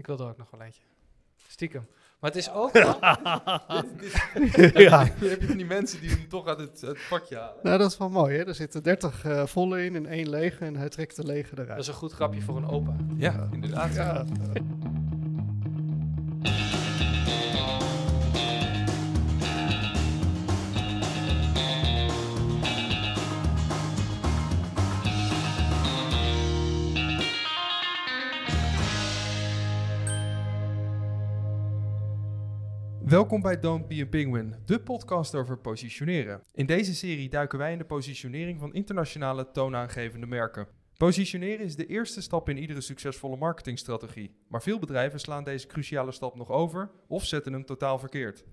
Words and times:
Ik 0.00 0.06
wil 0.06 0.18
er 0.18 0.26
ook 0.28 0.36
nog 0.36 0.50
wel 0.50 0.60
eentje. 0.60 0.82
Stiekem. 1.48 1.86
Maar 2.20 2.30
het 2.30 2.38
is 2.38 2.50
ook 2.52 2.72
ja. 4.88 5.04
Dan 5.04 5.28
heb 5.28 5.40
je 5.40 5.46
van 5.46 5.56
die 5.56 5.66
mensen 5.66 6.00
die 6.00 6.10
hem 6.10 6.28
toch 6.28 6.46
uit 6.46 6.58
het, 6.58 6.80
het 6.80 6.98
pakje 7.08 7.36
halen. 7.36 7.54
Nou, 7.62 7.78
dat 7.78 7.90
is 7.90 7.98
wel 7.98 8.10
mooi, 8.10 8.36
hè? 8.36 8.44
Er 8.46 8.54
zitten 8.54 8.82
30 8.82 9.24
eh, 9.24 9.46
volle 9.46 9.84
in 9.84 9.96
en 9.96 10.06
één 10.06 10.28
lege 10.28 10.64
en 10.64 10.76
hij 10.76 10.88
trekt 10.88 11.16
de 11.16 11.24
lege 11.26 11.54
Dat 11.54 11.64
eruit. 11.64 11.80
is 11.80 11.86
een 11.86 11.94
goed 11.94 12.12
grapje 12.12 12.40
voor 12.42 12.56
een 12.56 12.68
opa. 12.68 12.96
Ja, 13.16 13.48
inderdaad. 13.52 13.94
Ja. 13.94 14.24
Welkom 33.20 33.42
bij 33.42 33.60
Don't 33.60 33.88
Be 33.88 34.02
a 34.02 34.06
Penguin, 34.06 34.54
de 34.64 34.80
podcast 34.80 35.34
over 35.34 35.58
positioneren. 35.58 36.42
In 36.52 36.66
deze 36.66 36.94
serie 36.94 37.28
duiken 37.28 37.58
wij 37.58 37.72
in 37.72 37.78
de 37.78 37.84
positionering 37.84 38.60
van 38.60 38.74
internationale 38.74 39.50
toonaangevende 39.50 40.26
merken. 40.26 40.68
Positioneren 40.96 41.64
is 41.64 41.76
de 41.76 41.86
eerste 41.86 42.22
stap 42.22 42.48
in 42.48 42.58
iedere 42.58 42.80
succesvolle 42.80 43.36
marketingstrategie, 43.36 44.34
maar 44.48 44.62
veel 44.62 44.78
bedrijven 44.78 45.20
slaan 45.20 45.44
deze 45.44 45.66
cruciale 45.66 46.12
stap 46.12 46.34
nog 46.36 46.50
over 46.50 46.90
of 47.08 47.24
zetten 47.24 47.52
hem 47.52 47.64
totaal 47.64 47.98
verkeerd. 47.98 48.44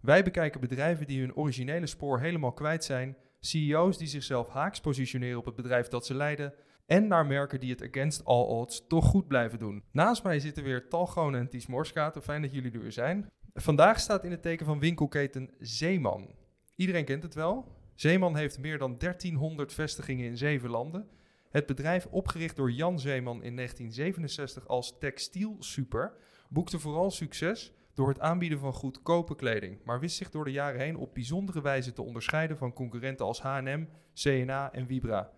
Wij 0.00 0.24
bekijken 0.24 0.60
bedrijven 0.60 1.06
die 1.06 1.20
hun 1.20 1.36
originele 1.36 1.86
spoor 1.86 2.20
helemaal 2.20 2.52
kwijt 2.52 2.84
zijn, 2.84 3.16
CEO's 3.40 3.98
die 3.98 4.08
zichzelf 4.08 4.48
haaks 4.48 4.80
positioneren 4.80 5.38
op 5.38 5.44
het 5.44 5.56
bedrijf 5.56 5.88
dat 5.88 6.06
ze 6.06 6.14
leiden 6.14 6.54
en 6.86 7.06
naar 7.06 7.26
merken 7.26 7.60
die 7.60 7.70
het 7.70 7.82
against 7.82 8.24
all 8.24 8.44
odds 8.44 8.86
toch 8.86 9.04
goed 9.04 9.28
blijven 9.28 9.58
doen. 9.58 9.84
Naast 9.92 10.22
mij 10.22 10.40
zitten 10.40 10.64
weer 10.64 10.88
Tal 10.88 11.06
Gonen 11.06 11.40
en 11.40 11.48
Ties 11.48 11.66
Morskaten. 11.66 12.22
Fijn 12.22 12.42
dat 12.42 12.52
jullie 12.52 12.72
er 12.72 12.80
weer 12.80 12.92
zijn. 12.92 13.30
Vandaag 13.54 14.00
staat 14.00 14.24
in 14.24 14.30
het 14.30 14.42
teken 14.42 14.66
van 14.66 14.78
winkelketen 14.78 15.50
Zeeman. 15.58 16.34
Iedereen 16.76 17.04
kent 17.04 17.22
het 17.22 17.34
wel. 17.34 17.72
Zeeman 17.94 18.36
heeft 18.36 18.58
meer 18.58 18.78
dan 18.78 18.98
1300 18.98 19.72
vestigingen 19.72 20.26
in 20.26 20.36
zeven 20.36 20.70
landen. 20.70 21.08
Het 21.50 21.66
bedrijf, 21.66 22.06
opgericht 22.06 22.56
door 22.56 22.70
Jan 22.70 22.98
Zeeman 22.98 23.42
in 23.42 23.56
1967 23.56 24.68
als 24.68 24.98
Textiel 24.98 25.56
Super, 25.58 26.16
boekte 26.48 26.78
vooral 26.78 27.10
succes 27.10 27.72
door 27.92 28.08
het 28.08 28.20
aanbieden 28.20 28.58
van 28.58 28.72
goedkope 28.72 29.34
kleding, 29.34 29.80
maar 29.84 30.00
wist 30.00 30.16
zich 30.16 30.30
door 30.30 30.44
de 30.44 30.52
jaren 30.52 30.80
heen 30.80 30.96
op 30.96 31.14
bijzondere 31.14 31.60
wijze 31.60 31.92
te 31.92 32.02
onderscheiden 32.02 32.58
van 32.58 32.72
concurrenten 32.72 33.26
als 33.26 33.40
H&M, 33.40 33.86
CNA 34.14 34.72
en 34.72 34.86
Vibra. 34.86 35.30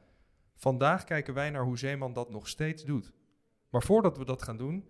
Vandaag 0.54 1.04
kijken 1.04 1.34
wij 1.34 1.50
naar 1.50 1.64
hoe 1.64 1.78
Zeeman 1.78 2.12
dat 2.12 2.30
nog 2.30 2.48
steeds 2.48 2.84
doet. 2.84 3.12
Maar 3.70 3.82
voordat 3.82 4.18
we 4.18 4.24
dat 4.24 4.42
gaan 4.42 4.56
doen, 4.56 4.88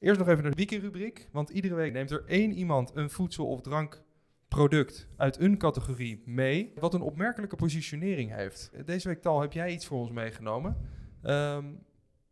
eerst 0.00 0.18
nog 0.18 0.28
even 0.28 0.42
de 0.42 0.56
weekendrubriek. 0.56 1.28
Want 1.32 1.50
iedere 1.50 1.74
week 1.74 1.92
neemt 1.92 2.10
er 2.10 2.24
één 2.26 2.52
iemand 2.52 2.90
een 2.94 3.10
voedsel- 3.10 3.48
of 3.48 3.60
drankproduct 3.60 5.08
uit 5.16 5.38
een 5.38 5.58
categorie 5.58 6.22
mee. 6.24 6.72
Wat 6.74 6.94
een 6.94 7.00
opmerkelijke 7.00 7.56
positionering 7.56 8.34
heeft. 8.34 8.70
Deze 8.84 9.08
week, 9.08 9.22
Tal, 9.22 9.40
heb 9.40 9.52
jij 9.52 9.72
iets 9.72 9.86
voor 9.86 9.98
ons 9.98 10.10
meegenomen. 10.10 10.76
Ehm, 11.22 11.64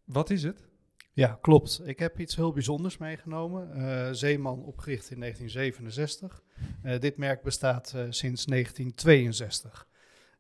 wat 0.05 0.31
is 0.31 0.43
het? 0.43 0.69
Ja, 1.17 1.39
klopt. 1.41 1.81
Ik 1.85 1.99
heb 1.99 2.21
iets 2.21 2.37
heel 2.37 2.53
bijzonders 2.53 2.99
meegenomen. 2.99 3.73
Eh, 3.73 4.09
Zeeman 4.13 4.65
opgericht 4.65 5.11
in 5.11 5.19
1967. 5.19 6.43
Eh, 6.83 7.01
dit 7.01 7.17
merk 7.17 7.43
bestaat 7.43 7.93
eh, 7.95 8.01
sinds 8.11 8.45
1962. 8.45 9.89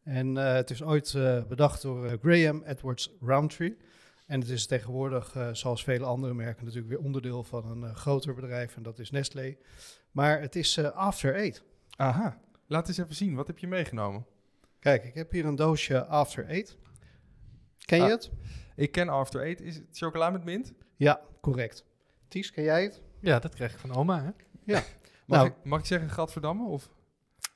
En 0.02 0.34
het 0.34 0.70
is 0.70 0.82
ooit 0.82 1.12
bedacht 1.48 1.82
door 1.82 2.18
Graham 2.22 2.62
Edwards 2.62 3.16
Roundtree. 3.20 3.76
En 4.26 4.40
het 4.40 4.48
is 4.48 4.66
tegenwoordig, 4.66 5.34
eh, 5.34 5.48
zoals 5.52 5.84
vele 5.84 6.04
andere 6.04 6.34
merken, 6.34 6.64
natuurlijk 6.64 6.92
weer 6.94 7.04
onderdeel 7.04 7.44
van 7.44 7.70
een 7.70 7.84
eh, 7.90 7.94
groter 7.96 8.34
bedrijf. 8.34 8.76
En 8.76 8.82
dat 8.82 8.98
is 8.98 9.10
Nestlé. 9.10 9.56
Maar 10.10 10.40
het 10.40 10.56
is 10.56 10.76
eh, 10.76 10.90
After 10.90 11.34
Eight. 11.34 11.62
Aha, 11.96 12.38
laat 12.66 12.88
eens 12.88 12.98
even 12.98 13.14
zien. 13.14 13.34
Wat 13.34 13.46
heb 13.46 13.58
je 13.58 13.66
meegenomen? 13.66 14.26
Kijk, 14.78 15.04
ik 15.04 15.14
heb 15.14 15.30
hier 15.30 15.44
een 15.44 15.54
doosje 15.56 16.04
After 16.06 16.44
Eight. 16.46 16.76
Ken 17.78 17.98
je 17.98 18.04
Ah. 18.04 18.10
het? 18.10 18.30
Ik 18.76 18.92
ken 18.92 19.08
After 19.08 19.40
Eight. 19.42 19.60
Is 19.60 19.74
het 19.76 19.84
chocola 19.90 20.30
met 20.30 20.44
mint? 20.44 20.72
Ja, 20.96 21.20
correct. 21.40 21.84
Ties, 22.28 22.50
ken 22.50 22.64
jij 22.64 22.82
het? 22.82 23.02
Ja, 23.20 23.38
dat 23.38 23.54
kreeg 23.54 23.72
ik 23.72 23.78
van 23.78 23.94
oma, 23.94 24.18
hè? 24.22 24.30
Mag, 24.74 24.84
Nou. 25.26 25.46
ik, 25.46 25.54
mag 25.64 25.78
ik 25.78 25.86
zeggen 25.86 26.10
Gadverdamme? 26.10 26.66
Of? 26.68 26.90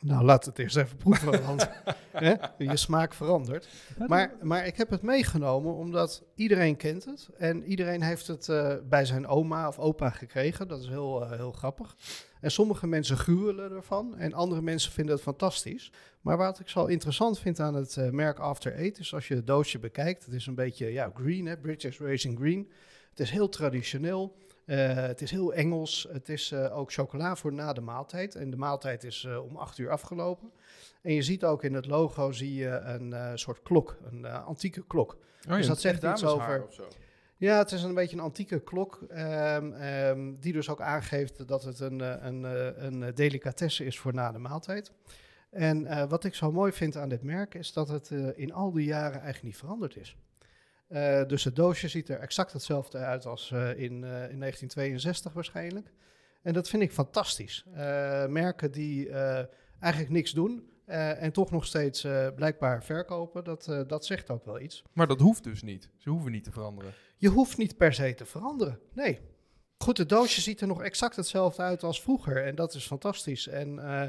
Nou, 0.00 0.24
laat 0.24 0.44
het 0.44 0.58
eerst 0.58 0.76
even 0.76 0.96
proeven, 0.96 1.42
want 1.44 1.68
hè, 2.12 2.34
je 2.58 2.76
smaak 2.76 3.14
verandert. 3.14 3.68
Maar, 4.06 4.32
maar 4.42 4.66
ik 4.66 4.76
heb 4.76 4.90
het 4.90 5.02
meegenomen 5.02 5.74
omdat 5.74 6.22
iedereen 6.34 6.76
kent 6.76 7.04
het. 7.04 7.28
En 7.38 7.64
iedereen 7.64 8.02
heeft 8.02 8.26
het 8.26 8.48
eh, 8.48 8.74
bij 8.88 9.04
zijn 9.04 9.26
oma 9.26 9.68
of 9.68 9.78
opa 9.78 10.10
gekregen. 10.10 10.68
Dat 10.68 10.80
is 10.80 10.88
heel, 10.88 11.24
eh, 11.24 11.30
heel 11.30 11.52
grappig. 11.52 11.96
En 12.40 12.50
sommige 12.50 12.86
mensen 12.86 13.16
gruwelen 13.16 13.72
ervan 13.72 14.16
en 14.16 14.32
andere 14.32 14.62
mensen 14.62 14.92
vinden 14.92 15.14
het 15.14 15.22
fantastisch. 15.22 15.92
Maar 16.20 16.36
wat 16.36 16.60
ik 16.60 16.68
zo 16.68 16.84
interessant 16.84 17.38
vind 17.38 17.60
aan 17.60 17.74
het 17.74 17.96
eh, 17.96 18.10
merk 18.10 18.38
After 18.38 18.74
Eight 18.74 18.98
is 18.98 19.14
als 19.14 19.28
je 19.28 19.34
het 19.34 19.46
doosje 19.46 19.78
bekijkt. 19.78 20.24
Het 20.24 20.34
is 20.34 20.46
een 20.46 20.54
beetje 20.54 20.92
ja, 20.92 21.10
green, 21.14 21.46
hè, 21.46 21.56
British 21.56 21.98
Racing 21.98 22.38
Green. 22.38 22.70
Het 23.10 23.20
is 23.20 23.30
heel 23.30 23.48
traditioneel. 23.48 24.36
Eh, 24.70 24.94
het 24.94 25.20
is 25.22 25.30
heel 25.30 25.52
Engels. 25.52 26.06
Het 26.12 26.28
is 26.28 26.52
eh, 26.52 26.78
ook 26.78 26.92
chocola 26.92 27.36
voor 27.36 27.52
na 27.52 27.72
de 27.72 27.80
maaltijd. 27.80 28.34
En 28.34 28.50
de 28.50 28.56
maaltijd 28.56 29.04
is 29.04 29.24
eh, 29.24 29.44
om 29.44 29.56
acht 29.56 29.78
uur 29.78 29.90
afgelopen. 29.90 30.50
En 31.02 31.14
je 31.14 31.22
ziet 31.22 31.44
ook 31.44 31.64
in 31.64 31.74
het 31.74 31.86
logo 31.86 32.32
zie 32.32 32.54
je 32.54 32.68
een 32.68 33.38
soort 33.38 33.62
klok, 33.62 33.98
een 34.10 34.26
antieke 34.26 34.86
klok. 34.86 35.16
Oh, 35.48 35.54
Dus 35.54 35.66
dat 35.66 35.80
zegt 35.80 36.02
iets 36.02 36.24
over- 36.24 36.64
Of 36.66 36.74
zo. 36.74 36.88
Ja, 37.36 37.58
het 37.58 37.72
is 37.72 37.82
een 37.82 37.94
beetje 37.94 38.16
een 38.16 38.22
antieke 38.22 38.60
klok, 38.60 39.02
ehm, 39.08 39.72
ehm, 39.72 40.34
die 40.40 40.52
dus 40.52 40.68
ook 40.68 40.80
aangeeft 40.80 41.48
dat 41.48 41.62
het 41.62 41.80
een, 41.80 42.00
een, 42.26 42.42
een 42.84 43.14
delicatesse 43.14 43.84
is 43.84 43.98
voor 43.98 44.14
na 44.14 44.32
de 44.32 44.38
maaltijd. 44.38 44.92
En 45.50 46.08
wat 46.08 46.24
ik 46.24 46.34
zo 46.34 46.52
mooi 46.52 46.72
vind 46.72 46.96
aan 46.96 47.08
dit 47.08 47.22
merk 47.22 47.54
is 47.54 47.72
dat 47.72 47.88
het 47.88 48.10
in 48.34 48.52
al 48.52 48.72
die 48.72 48.84
jaren 48.84 49.12
eigenlijk 49.20 49.42
niet 49.42 49.56
veranderd 49.56 49.96
is. 49.96 50.16
Eh, 50.90 51.26
dus 51.26 51.44
het 51.44 51.56
doosje 51.56 51.88
ziet 51.88 52.08
er 52.08 52.18
exact 52.18 52.52
hetzelfde 52.52 52.98
uit 52.98 53.26
als 53.26 53.50
eh, 53.50 53.68
in, 53.68 54.04
eh, 54.04 54.30
in 54.30 54.38
1962 54.38 55.32
waarschijnlijk. 55.32 55.92
En 56.42 56.52
dat 56.52 56.68
vind 56.68 56.82
ik 56.82 56.92
fantastisch. 56.92 57.64
Merken 58.28 58.72
die 58.72 59.10
eigenlijk 59.80 60.12
niks 60.12 60.32
doen 60.32 60.68
en 60.86 61.32
toch 61.32 61.50
nog 61.50 61.66
steeds 61.66 62.06
blijkbaar 62.34 62.84
verkopen, 62.84 63.44
dat, 63.44 63.84
dat 63.86 64.06
zegt 64.06 64.30
ook 64.30 64.44
wel 64.44 64.60
iets. 64.60 64.82
Maar 64.92 65.06
dat 65.06 65.20
hoeft 65.20 65.44
dus 65.44 65.62
niet. 65.62 65.88
Ze 65.96 66.10
hoeven 66.10 66.32
niet 66.32 66.44
te 66.44 66.52
veranderen. 66.52 66.92
Je 67.16 67.28
hoeft 67.28 67.58
niet 67.58 67.76
per 67.76 67.92
se 67.92 68.14
te 68.14 68.24
veranderen. 68.24 68.78
Nee. 68.92 69.20
Goed, 69.84 69.98
het 69.98 70.08
doosje 70.08 70.40
ziet 70.40 70.60
er 70.60 70.66
nog 70.66 70.82
exact 70.82 71.16
hetzelfde 71.16 71.62
uit 71.62 71.82
als 71.82 72.02
vroeger. 72.02 72.44
En 72.46 72.54
dat 72.54 72.74
is 72.74 72.86
fantastisch. 72.86 73.48
En 73.48 73.78
eh, 73.78 74.02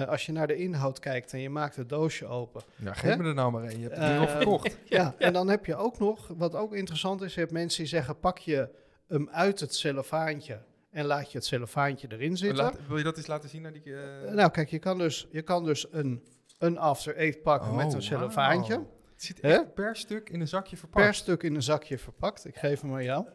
eh, 0.00 0.08
als 0.08 0.26
je 0.26 0.32
naar 0.32 0.46
de 0.46 0.56
inhoud 0.56 0.98
kijkt 0.98 1.32
en 1.32 1.40
je 1.40 1.50
maakt 1.50 1.76
het 1.76 1.88
doosje 1.88 2.26
open. 2.26 2.62
Ja, 2.76 2.92
geef 2.92 3.10
Hè? 3.10 3.16
me 3.16 3.28
er 3.28 3.34
nou 3.34 3.52
maar 3.52 3.62
een. 3.62 3.80
Je 3.80 3.88
hebt 3.88 3.96
het 4.00 4.12
nu 4.12 4.18
al 4.18 4.28
verkocht. 4.28 4.76
Ja, 4.84 5.14
en 5.18 5.32
dan 5.32 5.48
heb 5.48 5.64
je 5.66 5.76
ook 5.76 5.98
nog, 5.98 6.28
wat 6.36 6.54
ook 6.54 6.74
interessant 6.74 7.22
is, 7.22 7.34
je 7.34 7.40
hebt 7.40 7.52
mensen 7.52 7.78
die 7.80 7.88
zeggen: 7.88 8.18
pak 8.20 8.38
je 8.38 8.68
hem 9.08 9.28
uit 9.30 9.60
het 9.60 9.74
cellofaantje 9.74 10.58
en 10.90 11.04
laat 11.04 11.32
je 11.32 11.38
het 11.38 11.46
cellofaantje 11.46 12.06
erin 12.10 12.36
zitten. 12.36 12.64
Laat- 12.64 12.86
wil 12.88 12.96
je 12.98 13.04
dat 13.04 13.16
eens 13.16 13.26
laten 13.26 13.48
zien 13.48 13.62
naar 13.62 13.72
die... 13.72 13.94
eh, 13.96 14.32
Nou, 14.32 14.50
kijk, 14.50 14.68
je 14.70 14.78
kan 14.78 14.98
dus, 14.98 15.26
je 15.30 15.42
kan 15.42 15.64
dus 15.64 15.86
een, 15.90 16.24
een 16.58 16.78
after 16.78 17.16
eight 17.16 17.42
pakken 17.42 17.70
Oh, 17.70 17.76
met 17.76 17.92
een 17.92 18.02
cellofaantje. 18.02 18.74
Het 18.74 19.24
zit 19.24 19.40
echt 19.40 19.74
per 19.74 19.96
stuk 19.96 20.30
in 20.30 20.40
een 20.40 20.48
zakje 20.48 20.76
verpakt. 20.76 21.04
Per 21.04 21.14
stuk 21.14 21.42
in 21.42 21.54
een 21.54 21.62
zakje 21.62 21.98
verpakt. 21.98 22.44
Ik 22.46 22.56
geef 22.56 22.80
hem 22.80 22.92
aan 22.94 23.04
jou. 23.04 23.26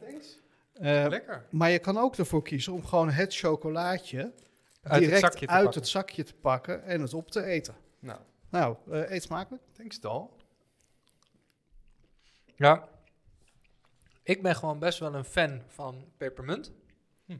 Eh, 0.82 1.06
Lekker. 1.10 1.46
Maar 1.50 1.70
je 1.70 1.80
kan 1.80 1.98
ook 1.98 2.16
ervoor 2.18 2.42
kiezen 2.44 2.74
om 2.74 2.86
gewoon 2.86 3.10
het 3.10 3.36
chocolaatje 3.36 4.18
Uit 4.22 4.34
het 4.94 5.00
direct 5.04 5.20
zakje 5.22 5.46
te 5.46 5.52
uit 5.52 5.64
pakken. 5.64 5.82
het 5.82 5.90
zakje 5.90 6.24
te 6.24 6.34
pakken 6.34 6.84
en 6.84 7.02
het 7.02 7.14
op 7.14 7.32
te 7.32 7.44
eten. 7.44 7.76
Nou, 8.00 8.20
Nou, 8.50 8.76
eh, 8.92 9.12
eet 9.12 9.24
smakelijk. 9.24 9.64
thanks 9.74 10.00
Tal. 10.00 10.38
Ja. 12.56 12.88
Ik 14.24 14.42
ben 14.42 14.56
gewoon 14.56 14.80
best 14.80 15.00
wel 15.00 15.16
een 15.16 15.26
fan 15.26 15.62
van 15.68 16.12
pepermunt. 16.18 16.72
Hm. 17.26 17.38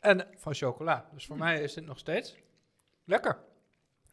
En 0.00 0.26
van 0.36 0.54
chocola. 0.54 1.08
Dus 1.12 1.26
voor 1.26 1.36
mij 1.38 1.62
is 1.62 1.74
dit 1.74 1.84
nog 1.86 1.98
steeds 1.98 2.36
lekker. 3.04 3.38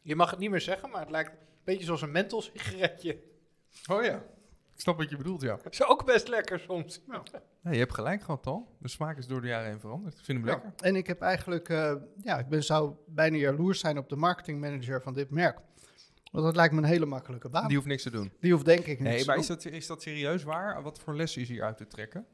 Je 0.02 0.16
mag 0.16 0.30
het 0.30 0.38
niet 0.38 0.50
meer 0.50 0.60
zeggen, 0.60 0.90
maar 0.90 1.00
het 1.00 1.10
lijkt 1.10 1.30
een 1.32 1.38
beetje 1.64 1.84
zoals 1.84 2.02
een 2.02 2.12
menthol 2.12 2.42
sigaretje. 2.42 3.20
Oh 3.90 4.04
ja. 4.04 4.22
Ik 4.74 4.80
snap 4.80 4.96
wat 4.96 5.10
je 5.10 5.16
bedoelt, 5.16 5.40
ja. 5.42 5.58
Is 5.70 5.84
ook 5.86 6.04
best 6.04 6.28
lekker 6.28 6.60
soms. 6.60 7.00
Nee, 7.60 7.72
je 7.74 7.78
hebt 7.78 7.94
gelijk 7.94 8.22
gehad, 8.22 8.42
Tal. 8.42 8.68
De 8.78 8.88
smaak 8.88 9.18
is 9.18 9.26
door 9.26 9.40
de 9.40 9.46
jaren 9.46 9.68
heen 9.70 9.80
veranderd. 9.80 10.18
Ik 10.18 10.24
vind 10.24 10.38
hem 10.38 10.46
Ja. 10.46 10.52
lekker. 10.52 10.72
En 10.86 10.96
ik 10.96 11.06
heb 11.06 11.20
eigenlijk, 11.20 11.68
eh, 11.68 11.94
ja, 12.20 12.38
ik 12.38 12.48
ben, 12.48 12.62
zou 12.64 12.94
bijna 13.06 13.36
jaloers 13.36 13.80
zijn 13.80 13.98
op 13.98 14.08
de 14.08 14.16
marketingmanager 14.16 15.02
van 15.02 15.14
dit 15.14 15.30
merk. 15.30 15.58
Want 16.32 16.44
dat 16.46 16.56
lijkt 16.56 16.72
me 16.74 16.78
een 16.80 16.84
hele 16.88 17.06
makkelijke 17.06 17.48
baan. 17.48 17.60
Die 17.60 17.68
Die, 17.68 17.76
hoeft 17.76 17.88
niks 17.88 18.02
te 18.02 18.10
doen. 18.10 18.32
hoeft 18.40 18.64
denk 18.64 18.84
ik 18.86 19.00
Nee, 19.00 19.12
niks 19.12 19.26
maar 19.26 19.34
te 19.34 19.40
is 19.40 19.46
dat, 19.46 19.64
is 19.64 19.86
dat 19.86 20.02
serieus 20.02 20.42
waar? 20.42 20.82
Wat 20.82 20.98
voor 20.98 21.16
lessen 21.16 21.42
is 21.42 21.48
hier 21.48 21.62
uit 21.62 21.76
te 21.76 21.86
trekken? 21.86 22.26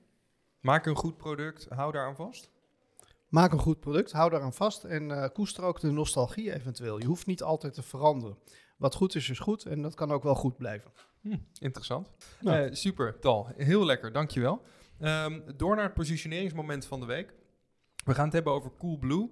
Maak 0.61 0.87
een 0.87 0.97
goed 0.97 1.17
product, 1.17 1.67
hou 1.69 1.93
daar 1.93 2.07
aan 2.07 2.17
vast. 2.17 2.43
doen. 2.45 3.09
Maak 3.29 3.53
een 3.53 3.59
goed 3.59 3.81
product, 3.81 4.13
hou 4.13 4.31
daaraan 4.31 4.53
vast 4.53 4.85
en 4.85 5.11
eh, 5.11 5.29
koester 5.33 5.65
ook 5.65 5.81
de 5.81 5.91
nostalgie 5.91 6.55
eventueel. 6.55 6.99
Je 6.99 7.07
hoeft 7.07 7.27
niet 7.27 7.43
altijd 7.43 7.75
te 7.75 7.83
veranderen. 7.83 8.37
Wat 8.77 8.95
goed 8.95 9.15
is, 9.15 9.31
is 9.31 9.39
goed 9.39 9.65
en 9.65 9.83
dat 9.83 9.95
kan 9.95 10.13
ook 10.13 10.23
wel 10.23 10.35
goed 10.35 10.57
blijven. 10.57 10.91
Hm, 11.21 11.37
interessant. 11.59 12.11
Nou. 12.41 12.67
Eh, 12.67 12.75
super, 12.75 13.19
Tal. 13.19 13.53
Heel 13.57 13.85
lekker, 13.85 14.13
dankjewel. 14.13 14.63
Ehm, 14.99 15.41
door 15.57 15.77
naar 15.77 15.85
het 15.85 15.95
positioneringsmoment 15.95 16.87
van 16.87 17.01
de 17.01 17.07
week. 17.07 17.35
We 18.05 18.15
gaan 18.15 18.25
het 18.25 18.33
hebben 18.33 18.53
over 18.53 18.71
Coolblue. 18.79 19.31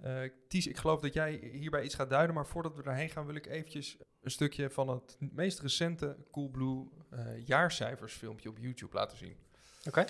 Eh 0.00 0.22
Ties, 0.48 0.66
ik 0.66 0.76
geloof 0.76 1.00
dat 1.00 1.12
jij 1.14 1.50
hierbij 1.52 1.84
iets 1.84 1.94
gaat 1.94 2.10
duiden, 2.10 2.34
maar 2.34 2.46
voordat 2.46 2.76
we 2.76 2.82
daarheen 2.82 3.10
gaan 3.10 3.26
wil 3.26 3.34
ik 3.34 3.46
eventjes 3.46 3.96
een 4.20 4.30
stukje 4.30 4.70
van 4.70 4.88
het 4.88 5.16
meest 5.18 5.60
recente 5.60 6.16
Coolblue 6.30 6.88
eh 7.10 7.46
jaarcijfersfilmpje 7.46 8.48
op 8.48 8.58
YouTube 8.58 8.96
laten 8.96 9.18
zien. 9.18 9.36
Oké. 9.84 10.04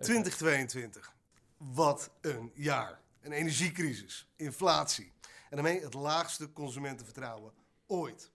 2022. 0.00 1.12
Wat 1.56 2.10
een 2.20 2.50
jaar. 2.54 3.00
Een 3.20 3.32
energiecrisis, 3.32 4.26
inflatie 4.36 5.12
en 5.50 5.56
daarmee 5.56 5.80
het 5.80 5.94
laagste 5.94 6.52
consumentenvertrouwen 6.52 7.52
ooit. 7.86 8.30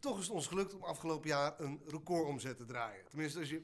Toch 0.00 0.18
is 0.18 0.24
het 0.24 0.34
ons 0.34 0.46
gelukt 0.46 0.74
om 0.74 0.82
afgelopen 0.82 1.28
jaar 1.28 1.60
een 1.60 1.80
recordomzet 1.86 2.56
te 2.56 2.64
draaien. 2.64 3.04
Tenminste, 3.08 3.38
als 3.38 3.50
je 3.50 3.62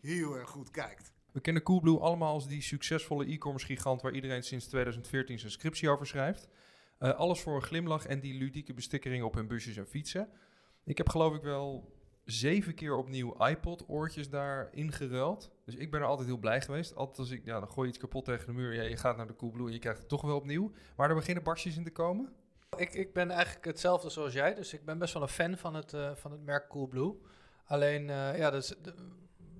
heel 0.00 0.36
erg 0.36 0.50
goed 0.50 0.70
kijkt. 0.70 1.12
We 1.32 1.40
kennen 1.40 1.62
Coolblue 1.62 1.98
allemaal 1.98 2.32
als 2.32 2.48
die 2.48 2.62
succesvolle 2.62 3.26
e-commerce 3.26 3.66
gigant 3.66 4.02
waar 4.02 4.14
iedereen 4.14 4.42
sinds 4.42 4.66
2014 4.66 5.38
zijn 5.38 5.52
scriptie 5.52 5.88
over 5.88 6.06
schrijft. 6.06 6.48
Eh, 6.98 7.14
alles 7.14 7.40
voor 7.40 7.54
een 7.54 7.62
glimlach 7.62 8.06
en 8.06 8.20
die 8.20 8.34
ludieke 8.34 8.74
bestikkering 8.74 9.24
op 9.24 9.34
hun 9.34 9.46
busjes 9.46 9.76
en 9.76 9.86
fietsen. 9.86 10.28
Ik 10.84 10.98
heb 10.98 11.08
geloof 11.08 11.34
ik 11.34 11.42
wel 11.42 11.96
zeven 12.24 12.74
keer 12.74 12.96
opnieuw 12.96 13.46
iPod-oortjes 13.46 14.30
daar 14.30 14.68
ingeruild. 14.72 15.50
Dus 15.64 15.74
ik 15.74 15.90
ben 15.90 16.00
er 16.00 16.06
altijd 16.06 16.28
heel 16.28 16.38
blij 16.38 16.60
geweest. 16.60 16.94
Altijd 16.94 17.18
als 17.18 17.30
ik, 17.30 17.44
ja, 17.44 17.58
dan 17.60 17.68
gooi 17.68 17.86
je 17.86 17.92
iets 17.92 18.02
kapot 18.02 18.24
tegen 18.24 18.46
de 18.46 18.52
muur. 18.52 18.74
Ja, 18.74 18.82
je 18.82 18.96
gaat 18.96 19.16
naar 19.16 19.26
de 19.26 19.36
Coolblue 19.36 19.66
en 19.66 19.72
je 19.72 19.78
krijgt 19.78 19.98
het 19.98 20.08
toch 20.08 20.22
wel 20.22 20.36
opnieuw. 20.36 20.72
Maar 20.96 21.08
er 21.08 21.14
beginnen 21.14 21.44
barstjes 21.44 21.76
in 21.76 21.84
te 21.84 21.90
komen. 21.90 22.32
Ik, 22.78 22.92
ik 22.92 23.12
ben 23.12 23.30
eigenlijk 23.30 23.64
hetzelfde 23.64 24.10
zoals 24.10 24.32
jij, 24.32 24.54
dus 24.54 24.72
ik 24.72 24.84
ben 24.84 24.98
best 24.98 25.12
wel 25.12 25.22
een 25.22 25.28
fan 25.28 25.56
van 25.56 25.74
het, 25.74 25.92
eh, 25.92 26.10
van 26.14 26.32
het 26.32 26.44
merk 26.44 26.68
Coolblue. 26.68 27.14
Alleen, 27.64 28.10
eh, 28.10 28.38
ja, 28.38 28.50
dus, 28.50 28.74
de, 28.82 28.94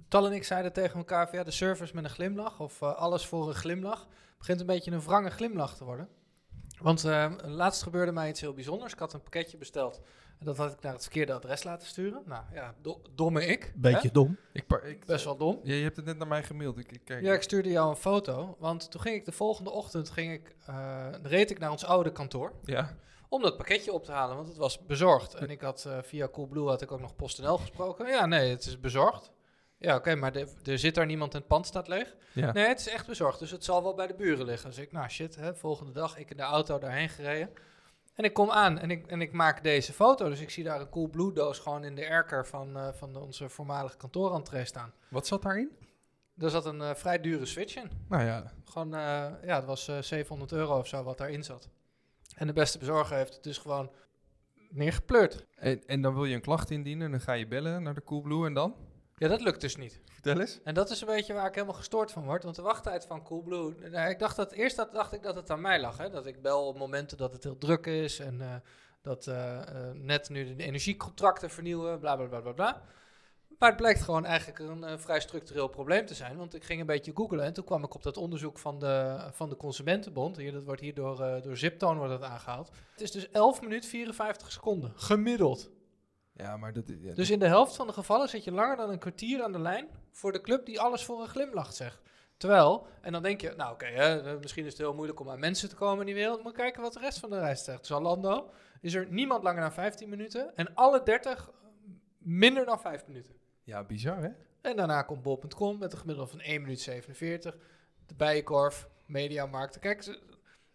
Tal 0.09 0.27
en 0.27 0.33
ik 0.33 0.45
zeiden 0.45 0.73
tegen 0.73 0.99
elkaar 0.99 1.29
van 1.29 1.39
ja, 1.39 1.45
de 1.45 1.51
service 1.51 1.95
met 1.95 2.05
een 2.05 2.11
glimlach 2.11 2.61
of 2.61 2.83
eh, 2.83 2.95
alles 2.95 3.27
voor 3.27 3.49
een 3.49 3.55
glimlach 3.55 4.07
begint 4.39 4.61
een 4.61 4.67
beetje 4.67 4.91
een 4.91 5.03
wrange 5.03 5.31
glimlach 5.31 5.77
te 5.77 5.85
worden. 5.85 6.09
Want 6.83 7.05
eh, 7.05 7.33
laatst 7.45 7.83
gebeurde 7.83 8.13
mij 8.13 8.29
iets 8.29 8.41
heel 8.41 8.53
bijzonders. 8.55 8.93
Ik 8.93 8.99
had 8.99 9.13
een 9.13 9.21
pakketje 9.23 9.57
besteld 9.57 10.01
en 10.39 10.47
dat 10.47 10.57
had 10.57 10.73
ik 10.73 10.81
naar 10.81 10.93
het 10.93 11.03
verkeerde 11.03 11.33
adres 11.33 11.63
laten 11.65 11.87
sturen. 11.89 12.23
Nou 12.27 12.43
ja, 12.53 12.75
do- 12.83 13.01
domme 13.15 13.47
ik. 13.47 13.73
Beetje 13.77 14.07
hè? 14.09 14.13
dom. 14.13 14.37
Ik, 14.53 15.05
Best 15.07 15.25
wel 15.25 15.37
dom. 15.37 15.61
Ja, 15.63 15.75
je 15.75 15.83
hebt 15.83 15.97
het 15.97 16.05
net 16.05 16.19
naar 16.19 16.27
mij 16.29 16.43
gemaild. 16.43 16.79
Ik, 16.79 16.93
ik 16.93 17.01
kijk. 17.05 17.23
Ja, 17.23 17.33
ik 17.33 17.43
stuurde 17.43 17.69
jou 17.71 17.91
een 17.91 17.97
foto, 17.97 18.57
want 18.59 18.91
toen 18.91 19.01
ging 19.01 19.15
ik 19.17 19.25
de 19.25 19.33
volgende 19.33 19.71
ochtend, 19.71 20.11
ging 20.11 20.33
ik, 20.33 20.55
eh, 20.67 21.07
reed 21.23 21.51
ik 21.51 21.59
naar 21.59 21.71
ons 21.71 21.85
oude 21.85 22.13
kantoor 22.13 22.53
Ja. 22.65 22.97
om 23.29 23.43
dat 23.43 23.57
pakketje 23.57 23.93
op 23.93 24.05
te 24.05 24.13
halen, 24.13 24.37
want 24.37 24.49
het 24.49 24.57
was 24.57 24.87
bezorgd. 24.87 25.35
En 25.35 25.51
ik 25.51 25.61
had 25.61 25.85
eh, 25.85 25.99
via 26.03 26.29
Coolblue 26.29 26.67
had 26.69 26.83
ik 26.83 26.93
ook 26.93 27.01
nog 27.01 27.17
PostNL 27.17 27.59
gesproken. 27.59 28.07
Ja, 28.07 28.27
nee, 28.27 28.51
het 28.51 28.67
is 28.67 28.81
bezorgd. 28.81 29.31
Ja, 29.79 29.97
oké, 29.97 30.15
maar 30.15 30.33
de- 30.33 30.49
er 30.65 30.79
zit 30.79 30.95
daar 30.95 31.07
niemand 31.07 31.33
en 31.33 31.39
het 31.39 31.49
pand 31.49 31.67
staat 31.67 31.89
leeg. 31.89 32.17
ja. 32.33 32.53
Nee, 32.53 32.67
het 32.67 32.79
is 32.81 32.89
echt 32.89 33.07
bezorgd, 33.07 33.39
dus 33.39 33.51
het 33.51 33.65
zal 33.65 33.83
wel 33.83 33.95
bij 33.95 34.07
de 34.07 34.15
buren 34.15 34.45
liggen. 34.47 34.69
Dus 34.71 34.79
ik, 34.79 34.93
nou 34.93 35.09
shit, 35.09 35.37
hè, 35.37 35.55
volgende 35.55 35.93
dag, 35.93 36.19
ik 36.19 36.31
in 36.31 36.37
de 36.37 36.43
auto 36.43 36.79
daarheen 36.79 37.09
gereden. 37.09 37.51
En 38.15 38.25
ik 38.25 38.33
kom 38.35 38.51
aan 38.51 38.79
en 38.79 38.91
ik, 38.91 39.07
en 39.07 39.21
ik 39.21 39.33
maak 39.33 39.63
deze 39.63 39.93
foto. 39.93 40.29
Dus 40.29 40.41
ik 40.41 40.51
zie 40.51 40.65
daar 40.65 40.81
een 40.81 40.89
Coolblue 40.89 41.33
doos 41.33 41.59
gewoon 41.59 41.85
in 41.85 41.95
de 41.95 42.05
erker 42.05 42.47
van, 42.47 42.77
eh, 42.77 42.89
van 42.93 43.17
onze 43.17 43.49
voormalige 43.49 43.97
kantoorentree 43.97 44.65
staan. 44.65 44.93
Wat 45.09 45.27
zat 45.27 45.43
daarin? 45.43 45.71
Er 46.39 46.51
zat 46.51 46.67
een 46.67 46.81
eh, 46.83 46.95
vrij 46.95 47.21
dure 47.21 47.47
switch 47.47 47.77
in. 47.77 47.91
Nou 48.09 48.25
ja, 48.25 48.53
Gewoon, 48.65 48.95
eh, 48.95 49.01
ja, 49.43 49.57
het 49.57 49.65
was 49.65 49.89
eh 49.89 49.99
700 50.03 50.53
euro 50.53 50.79
of 50.79 50.87
zo 50.87 51.03
wat 51.03 51.19
daarin 51.19 51.45
zat. 51.45 51.69
En 52.37 52.47
de 52.47 52.53
beste 52.53 52.79
bezorger 52.79 53.17
heeft 53.17 53.35
het 53.35 53.43
dus 53.43 53.59
gewoon 53.59 53.91
neergepleurd. 54.71 55.47
en, 55.57 55.87
en 55.87 56.03
dan 56.03 56.15
wil 56.15 56.25
je 56.25 56.35
een 56.35 56.41
klacht 56.41 56.71
indienen 56.71 57.05
en 57.05 57.11
dan 57.11 57.21
ga 57.21 57.33
je 57.33 57.47
bellen 57.47 57.83
naar 57.83 57.95
de 57.95 58.05
Coolblue 58.05 58.47
en 58.47 58.55
dan? 58.55 58.75
Ja, 59.19 59.29
dat 59.29 59.41
lukt 59.41 59.61
dus 59.61 59.77
niet. 59.77 60.01
Vertel 60.13 60.41
eens. 60.41 60.61
En 60.65 60.75
dat 60.75 60.91
is 60.91 61.01
een 61.01 61.07
beetje 61.07 61.33
waar 61.33 61.47
ik 61.47 61.55
helemaal 61.55 61.77
gestoord 61.77 62.13
van 62.13 62.25
word. 62.25 62.43
Want 62.43 62.57
de 62.57 62.63
wachttijd 62.63 63.07
van 63.07 63.23
Coolblue... 63.23 63.75
Nou, 63.91 64.11
ik 64.11 64.19
dacht 64.19 64.37
dat, 64.37 64.53
eerst 64.53 64.77
dat, 64.77 64.93
dacht 64.93 65.13
ik 65.13 65.23
dat 65.23 65.35
het 65.35 65.51
aan 65.51 65.61
mij 65.61 65.81
lag. 65.81 65.97
Hè? 65.97 66.11
Dat 66.11 66.27
ik 66.27 66.43
bel 66.43 66.67
op 66.67 66.79
momenten 66.79 67.17
dat 67.17 67.33
het 67.33 67.45
heel 67.45 67.59
druk 67.59 67.87
is. 67.87 68.19
En 68.19 68.41
eh, 68.41 68.55
dat 69.03 69.27
eh, 69.27 69.61
eh, 69.61 69.95
net 69.95 70.29
nu 70.29 70.55
de 70.55 70.63
energiecontracten 70.63 71.51
vernieuwen. 71.51 71.99
Bla, 71.99 72.17
bla, 72.17 72.27
bla, 72.27 72.41
bla, 72.41 72.53
bla. 72.53 72.83
Maar 73.59 73.69
het 73.69 73.79
blijkt 73.79 74.01
gewoon 74.01 74.25
eigenlijk 74.25 74.59
een 74.59 75.01
vrij 75.01 75.21
structureel 75.21 75.69
probleem 75.69 76.07
te 76.07 76.15
zijn. 76.15 76.37
Want 76.37 76.55
ik 76.55 76.65
ging 76.65 76.81
een 76.81 76.87
beetje 76.87 77.13
googlen. 77.15 77.45
En 77.45 77.53
toen 77.53 77.65
kwam 77.65 77.85
ik 77.85 77.95
op 77.95 78.03
dat 78.03 78.17
onderzoek 78.17 78.59
van 78.59 78.79
de, 78.79 79.27
van 79.33 79.49
de 79.49 79.57
Consumentenbond. 79.57 80.37
Hier, 80.37 80.53
dat 80.53 80.65
wordt 80.65 80.81
hier 80.81 80.95
door, 80.95 81.41
door 81.43 81.57
Ziptone 81.57 81.99
wordt 81.99 82.21
dat 82.21 82.31
aangehaald. 82.31 82.71
Het 82.91 83.01
is 83.01 83.11
dus 83.11 83.31
11 83.31 83.61
minuten 83.61 83.91
54 83.91 84.53
seconden. 84.53 84.93
Gemiddeld. 84.95 85.71
Ja, 86.39 86.57
maar 86.57 86.73
dat... 86.73 86.85
Ja, 87.01 87.15
Dus 87.15 87.31
in 87.31 87.39
de 87.39 87.47
helft 87.47 87.77
van 87.77 87.87
de 87.87 87.93
gevallen 87.93 88.29
zit 88.29 88.45
je 88.45 88.53
langer 88.53 88.77
dan 88.77 88.91
een 88.91 88.99
kwartier 88.99 89.43
aan 89.43 89.53
de 89.53 89.59
lijn 89.59 89.89
voor 90.11 90.33
de 90.33 90.41
club 90.41 90.67
die 90.67 90.81
alles 90.81 91.05
voor 91.05 91.21
een 91.21 91.29
glimlach 91.29 91.73
zegt. 91.73 92.01
Terwijl, 92.37 92.87
en 93.01 93.13
dan 93.13 93.23
denk 93.23 93.41
je, 93.41 93.55
nou 93.57 93.73
oké, 93.73 93.85
eh, 93.87 94.39
misschien 94.41 94.65
is 94.65 94.73
het 94.73 94.81
heel 94.81 94.95
moeilijk 94.95 95.21
om 95.21 95.31
aan 95.31 95.39
mensen 95.39 95.69
te 95.69 95.75
komen 95.75 96.01
in 96.01 96.07
die 96.07 96.15
wereld. 96.15 96.43
Maar 96.43 96.53
kijken 96.53 96.83
wat 96.83 96.93
de 96.93 97.01
rest 97.01 97.19
van 97.19 97.31
de 97.31 97.39
reis 97.39 97.65
zegt. 97.65 97.87
Zalando 97.87 98.51
is 98.81 98.95
er 98.95 99.07
niemand 99.11 99.43
langer 99.43 99.61
dan 99.61 99.73
15 99.73 100.09
minuten 100.09 100.57
en 100.57 100.75
alle 100.75 101.03
30 101.03 101.51
minder 102.19 102.65
dan 102.65 102.81
5 102.81 103.07
minuten. 103.07 103.35
ja, 103.63 103.85
bizar 103.85 104.23
hè? 104.23 104.29
En 104.61 104.77
daarna 104.77 105.03
komt 105.03 105.23
bol.com 105.23 105.79
met 105.79 105.93
een 105.93 105.99
gemiddelde 105.99 106.31
van 106.31 106.41
1 106.41 106.61
minuut 106.61 106.81
47. 106.81 107.57
De 108.07 108.15
Bijenkorf, 108.15 108.89
Mediamarkt. 109.07 109.79
Kijk, 109.79 110.19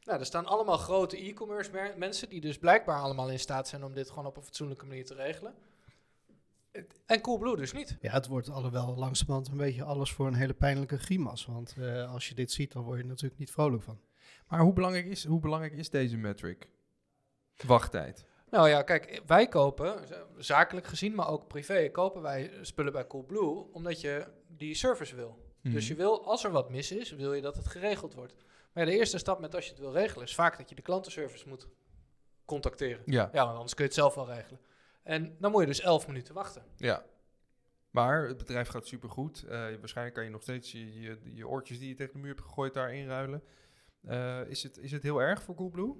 nou, 0.06 0.20
er 0.20 0.26
staan 0.26 0.46
allemaal 0.46 0.78
grote 0.78 1.18
e-commerce 1.18 1.72
mer- 1.72 1.98
mensen 1.98 2.30
die 2.30 2.42
dus 2.42 2.58
blijkbaar 2.58 3.00
allemaal 3.00 3.30
in 3.30 3.40
staat 3.40 3.68
zijn 3.68 3.84
om 3.84 3.94
dit 3.94 4.10
gewoon 4.10 4.26
op 4.26 4.38
een 4.38 4.44
fatsoenlijke 4.44 4.86
manier 4.86 5.06
te 5.06 5.16
regelen. 5.16 5.54
En 7.06 7.22
Coolblue 7.22 7.56
dus 7.56 7.74
niet. 7.74 7.98
Ja, 8.02 8.12
het 8.12 8.28
wordt 8.28 8.50
alhoewel 8.50 8.96
langzamerhand 8.96 9.48
een 9.48 9.58
beetje 9.58 9.84
alles 9.84 10.12
voor 10.12 10.28
een 10.28 10.34
hele 10.34 10.54
pijnlijke 10.54 10.98
grimas. 10.98 11.46
Want 11.46 11.76
eh, 11.80 12.12
als 12.14 12.30
je 12.30 12.36
dit 12.36 12.52
ziet, 12.52 12.72
dan 12.72 12.84
word 12.84 12.98
je 12.98 13.04
er 13.04 13.10
natuurlijk 13.10 13.40
niet 13.40 13.52
vrolijk 13.52 13.84
van. 13.84 14.00
Maar 14.48 14.60
hoe 14.60 14.74
belangrijk 14.74 15.06
is, 15.06 15.26
hoe 15.26 15.40
belangrijk 15.40 15.74
is 15.74 15.90
deze 15.90 16.18
metric? 16.18 16.70
Wachttijd. 17.66 18.26
Nou 18.50 18.70
ja, 18.70 18.82
kijk, 18.82 19.22
wij 19.26 19.48
kopen, 19.48 20.04
zakelijk 20.38 20.88
gezien, 20.88 21.16
maar 21.16 21.28
ook 21.28 21.48
privé, 21.48 21.90
kopen 21.92 22.22
wij 22.22 22.52
spullen 22.62 22.92
bij 22.92 23.08
Coolblue 23.08 23.72
omdat 23.72 24.02
je 24.02 24.28
die 24.48 24.76
service 24.76 25.16
wil. 25.16 25.38
Mhm. 25.62 25.74
Dus 25.74 25.88
je 25.88 25.96
wil, 25.96 26.26
als 26.26 26.44
er 26.44 26.52
wat 26.52 26.70
mis 26.70 26.92
is, 26.92 27.12
wil 27.12 27.34
je 27.34 27.42
dat 27.42 27.56
het 27.56 27.68
geregeld 27.68 28.14
wordt. 28.14 28.36
Maar 28.74 28.86
ja, 28.86 28.92
de 28.92 28.98
eerste 28.98 29.18
stap 29.18 29.40
met 29.40 29.56
als 29.56 29.66
je 29.66 29.72
het 29.72 29.80
wil 29.80 29.94
regelen, 29.94 30.26
is 30.26 30.36
vaak 30.36 30.58
dat 30.58 30.70
je 30.70 30.76
de 30.76 30.82
klantenservice 30.82 31.48
moet 31.48 31.68
contacteren. 32.46 33.04
Ja, 33.06 33.30
Ja, 33.34 33.44
want 33.44 33.56
anders 33.56 33.74
kun 33.74 33.84
je 33.84 33.90
het 33.90 34.00
zelf 34.00 34.16
wel 34.16 34.28
regelen. 34.28 34.60
En 35.04 35.36
dan 35.40 35.52
moet 35.52 35.62
je 35.62 35.68
dus 35.68 35.82
11 35.82 36.08
minuten 36.08 36.34
wachten. 36.34 36.64
ja. 36.78 37.04
Maar 37.90 38.28
het 38.28 38.38
bedrijf 38.38 38.68
gaat 38.68 38.88
supergoed. 38.88 39.44
Eh 39.44 39.60
waarschijnlijk 39.80 40.16
kan 40.16 40.24
je 40.24 40.30
nog 40.30 40.42
steeds 40.42 40.72
je, 40.72 41.02
je, 41.02 41.20
je 41.34 41.48
oortjes 41.48 41.80
die 41.80 41.88
je 41.88 41.96
tegen 41.96 42.14
de 42.14 42.20
muur 42.20 42.30
hebt 42.30 42.42
gegooid 42.42 42.74
daar 42.74 42.94
inruilen. 42.94 43.44
Eh, 44.02 44.42
is, 44.48 44.64
het, 44.64 44.78
is 44.78 44.92
het 44.92 45.04
heel 45.04 45.22
erg 45.22 45.42
voor 45.42 45.56
Coolblue? 45.56 45.96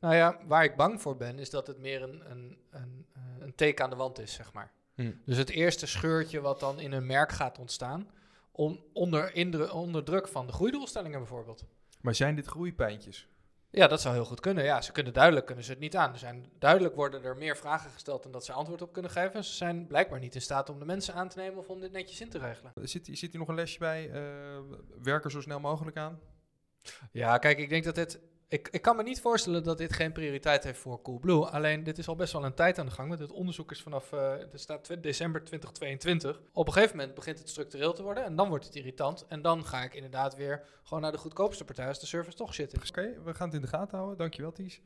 Nou 0.00 0.14
ja, 0.14 0.40
waar 0.46 0.64
ik 0.64 0.76
bang 0.76 1.02
voor 1.02 1.16
ben, 1.16 1.38
is 1.38 1.50
dat 1.50 1.66
het 1.66 1.78
meer 1.78 2.02
een, 2.02 2.30
een, 2.30 2.58
een, 2.70 3.06
eh, 3.12 3.22
een 3.38 3.54
teken 3.54 3.84
aan 3.84 3.90
de 3.90 3.96
wand 3.96 4.18
is, 4.18 4.32
zeg 4.32 4.52
maar. 4.52 4.72
Hm. 4.94 5.12
Dus 5.24 5.36
het 5.36 5.50
eerste 5.50 5.86
scheurtje 5.86 6.40
wat 6.40 6.60
dan 6.60 6.80
in 6.80 6.92
een 6.92 7.06
merk 7.06 7.32
gaat 7.32 7.58
ontstaan, 7.58 8.10
om, 8.50 8.84
onder, 8.92 9.72
onder 9.72 10.04
druk 10.04 10.28
van 10.28 10.46
de 10.46 10.52
groeidoelstellingen 10.52 11.18
bijvoorbeeld. 11.18 11.64
Maar 12.00 12.14
zijn 12.14 12.34
dit 12.34 12.46
groeipijntjes? 12.46 13.28
Ja, 13.70 13.86
dat 13.86 14.00
zou 14.00 14.14
heel 14.14 14.24
goed 14.24 14.40
kunnen. 14.40 14.64
Ja, 14.64 14.80
ze 14.80 14.92
kunnen 14.92 15.12
duidelijk 15.12 15.46
kunnen 15.46 15.64
ze 15.64 15.70
het 15.70 15.80
niet 15.80 15.96
aan. 15.96 16.12
Er 16.12 16.18
zijn, 16.18 16.50
duidelijk 16.58 16.94
worden 16.94 17.24
er 17.24 17.36
meer 17.36 17.56
vragen 17.56 17.90
gesteld 17.90 18.22
dan 18.22 18.32
dat 18.32 18.44
ze 18.44 18.52
antwoord 18.52 18.82
op 18.82 18.92
kunnen 18.92 19.10
geven. 19.10 19.44
Ze 19.44 19.54
zijn 19.54 19.86
blijkbaar 19.86 20.18
niet 20.18 20.34
in 20.34 20.42
staat 20.42 20.70
om 20.70 20.78
de 20.78 20.84
mensen 20.84 21.14
aan 21.14 21.28
te 21.28 21.38
nemen 21.38 21.58
of 21.58 21.68
om 21.68 21.80
dit 21.80 21.92
netjes 21.92 22.20
in 22.20 22.28
te 22.28 22.38
regelen. 22.38 22.72
Zit, 22.74 23.06
zit 23.06 23.30
hier 23.30 23.38
nog 23.38 23.48
een 23.48 23.54
lesje 23.54 23.78
bij? 23.78 24.10
eh 24.10 24.58
werk 25.02 25.24
er 25.24 25.30
zo 25.30 25.40
snel 25.40 25.60
mogelijk 25.60 25.96
aan? 25.96 26.20
Ja, 27.12 27.38
kijk, 27.38 27.58
ik 27.58 27.68
denk 27.68 27.84
dat 27.84 27.94
dit. 27.94 28.20
Ik, 28.50 28.68
ik 28.70 28.82
kan 28.82 28.96
me 28.96 29.02
niet 29.02 29.20
voorstellen 29.20 29.62
dat 29.62 29.78
dit 29.78 29.92
geen 29.92 30.12
prioriteit 30.12 30.64
heeft 30.64 30.78
voor 30.78 31.02
Coolblue. 31.02 31.44
Alleen, 31.44 31.82
dit 31.82 31.98
is 31.98 32.08
al 32.08 32.16
best 32.16 32.32
wel 32.32 32.44
een 32.44 32.54
tijd 32.54 32.78
aan 32.78 32.86
de 32.86 32.92
gang. 32.92 33.08
Want 33.08 33.20
het 33.20 33.32
onderzoek 33.32 33.70
is 33.70 33.82
vanaf. 33.82 34.12
er 34.12 34.48
staat 34.54 35.02
december 35.02 35.44
2022. 35.44 36.40
Op 36.52 36.66
een 36.66 36.72
gegeven 36.72 36.96
moment 36.96 37.14
begint 37.14 37.38
het 37.38 37.48
structureel 37.48 37.92
te 37.92 38.02
worden. 38.02 38.24
En 38.24 38.36
dan 38.36 38.48
wordt 38.48 38.64
het 38.64 38.76
irritant. 38.76 39.26
En 39.26 39.42
dan 39.42 39.64
ga 39.64 39.82
ik 39.82 39.94
inderdaad 39.94 40.36
weer 40.36 40.64
gewoon 40.82 41.02
naar 41.02 41.12
de 41.12 41.18
goedkoopste 41.18 41.64
partij 41.64 41.88
als 41.88 42.00
de 42.00 42.06
service 42.06 42.36
toch 42.36 42.58
is. 42.58 42.88
Oké, 42.88 43.22
we 43.24 43.34
gaan 43.34 43.46
het 43.46 43.56
in 43.56 43.62
de 43.62 43.68
gaten 43.68 43.96
houden. 43.96 44.18
Dankjewel, 44.18 44.52
Ties. 44.52 44.80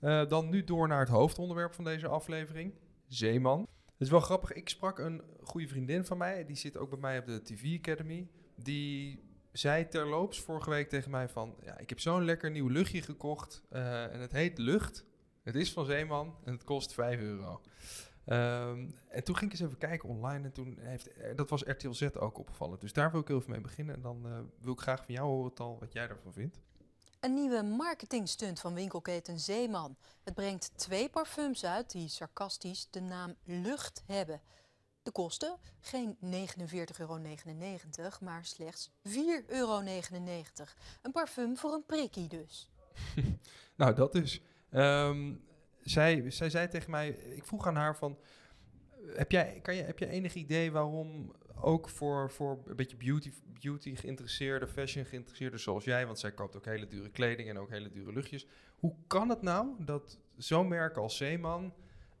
Eh, 0.00 0.26
dan 0.28 0.48
nu 0.48 0.64
door 0.64 0.88
naar 0.88 1.00
het 1.00 1.08
hoofdonderwerp 1.08 1.74
van 1.74 1.84
deze 1.84 2.08
aflevering. 2.08 2.74
Zeeman. 3.08 3.60
Het 3.84 4.00
is 4.00 4.10
wel 4.10 4.20
grappig. 4.20 4.52
Ik 4.52 4.68
sprak 4.68 4.98
een 4.98 5.22
goede 5.42 5.68
vriendin 5.68 6.04
van 6.04 6.18
mij. 6.18 6.44
Die 6.44 6.56
zit 6.56 6.76
ook 6.76 6.90
bij 6.90 6.98
mij 6.98 7.18
op 7.18 7.26
de 7.26 7.42
TV 7.42 7.78
Academy. 7.78 8.28
Die 8.56 9.22
zei 9.52 9.88
terloops 9.88 10.40
vorige 10.40 10.70
week 10.70 10.88
tegen 10.88 11.10
mij 11.10 11.28
van... 11.28 11.54
Ja, 11.62 11.78
ik 11.78 11.88
heb 11.88 12.00
zo'n 12.00 12.24
lekker 12.24 12.50
nieuw 12.50 12.68
luchtje 12.68 13.02
gekocht. 13.02 13.62
eh, 13.68 14.12
en 14.12 14.20
het 14.20 14.32
heet 14.32 14.58
Lucht. 14.58 15.04
Het 15.42 15.54
is 15.54 15.72
van 15.72 15.84
Zeeman 15.84 16.34
en 16.44 16.52
het 16.52 16.64
kost 16.64 16.92
5 16.94 17.20
euro. 17.20 17.60
Ehm, 18.24 18.90
en 19.08 19.24
toen 19.24 19.36
ging 19.36 19.52
ik 19.52 19.58
eens 19.58 19.68
even 19.68 19.78
kijken 19.78 20.08
online. 20.08 20.44
En 20.44 20.52
toen 20.52 20.78
heeft, 20.80 21.12
eh, 21.12 21.36
dat 21.36 21.50
was 21.50 21.62
RTL 21.62 21.90
Z 21.92 22.02
ook 22.02 22.38
opgevallen. 22.38 22.78
Dus 22.78 22.92
daar 22.92 23.10
wil 23.10 23.20
ik 23.20 23.28
heel 23.28 23.38
even 23.38 23.50
mee 23.50 23.60
beginnen. 23.60 23.94
En 23.94 24.02
dan 24.02 24.26
eh, 24.26 24.38
wil 24.60 24.72
ik 24.72 24.80
graag 24.80 25.04
van 25.04 25.14
jou 25.14 25.26
horen, 25.28 25.54
Tal, 25.54 25.76
wat 25.80 25.92
jij 25.92 26.08
ervan 26.08 26.32
vindt. 26.32 26.60
Een 27.20 27.34
nieuwe 27.34 27.62
marketingstunt 27.62 28.60
van 28.60 28.74
winkelketen 28.74 29.40
Zeeman. 29.40 29.96
Het 30.22 30.34
brengt 30.34 30.70
twee 30.78 31.08
parfums 31.08 31.64
uit 31.64 31.90
die 31.90 32.08
sarcastisch 32.08 32.88
de 32.90 33.00
naam 33.00 33.34
lucht 33.44 34.02
hebben. 34.06 34.40
De 35.02 35.10
kosten 35.10 35.56
geen 35.80 36.16
49,99 36.24 36.28
euro, 36.98 37.18
maar 38.20 38.44
slechts 38.44 38.90
4,99 39.08 39.12
euro. 39.46 39.82
Een 41.02 41.12
parfum 41.12 41.56
voor 41.56 41.72
een 41.72 41.86
prikkie 41.86 42.28
dus. 42.28 42.70
Nou, 43.76 43.94
dat 43.94 44.12
dus. 44.12 44.42
Ehm, 44.70 45.34
zij, 45.82 46.30
zij 46.30 46.50
zei 46.50 46.68
tegen 46.68 46.90
mij, 46.90 47.08
ik 47.08 47.44
vroeg 47.44 47.66
aan 47.66 47.76
haar 47.76 47.96
van, 47.96 48.18
heb 49.06 49.30
jij, 49.30 49.60
kan 49.62 49.74
je, 49.74 49.82
heb 49.82 49.98
je 49.98 50.08
enig 50.08 50.34
idee 50.34 50.72
waarom 50.72 51.32
ook 51.60 51.88
voor, 51.88 52.30
voor 52.30 52.62
een 52.66 52.76
beetje 52.76 52.96
beauty, 52.96 53.32
beauty 53.60 53.96
geïnteresseerde, 53.96 54.66
fashion 54.66 55.04
geïnteresseerde 55.04 55.58
zoals 55.58 55.84
jij, 55.84 56.06
want 56.06 56.18
zij 56.18 56.32
koopt 56.32 56.56
ook 56.56 56.64
hele 56.64 56.86
dure 56.86 57.10
kleding 57.10 57.48
en 57.48 57.58
ook 57.58 57.70
hele 57.70 57.90
dure 57.90 58.12
luchtjes. 58.12 58.46
Hoe 58.76 58.94
kan 59.06 59.28
het 59.28 59.42
nou 59.42 59.68
dat 59.78 60.18
zo'n 60.36 60.68
merk 60.68 60.96
als 60.96 61.16
Zeeman 61.16 61.74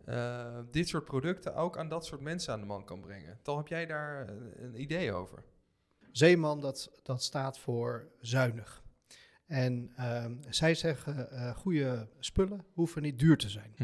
eh, 0.04 0.58
dit 0.70 0.88
soort 0.88 1.04
producten 1.04 1.54
ook 1.54 1.78
aan 1.78 1.88
dat 1.88 2.06
soort 2.06 2.20
mensen 2.20 2.52
aan 2.52 2.60
de 2.60 2.66
man 2.66 2.84
kan 2.84 3.00
brengen? 3.00 3.38
Tal, 3.42 3.56
heb 3.56 3.68
jij 3.68 3.86
daar 3.86 4.28
een, 4.28 4.64
een 4.64 4.80
idee 4.80 5.12
over? 5.12 5.42
Zeeman, 6.12 6.60
dat, 6.60 6.90
dat 7.02 7.22
staat 7.22 7.58
voor 7.58 8.08
zuinig. 8.20 8.82
En 9.46 9.92
ehm, 9.96 10.34
zij 10.48 10.74
zeggen, 10.74 11.30
eh 11.30 11.56
goede 11.56 12.08
spullen 12.18 12.64
hoeven 12.72 13.02
niet 13.02 13.18
duur 13.18 13.36
te 13.36 13.48
zijn. 13.48 13.74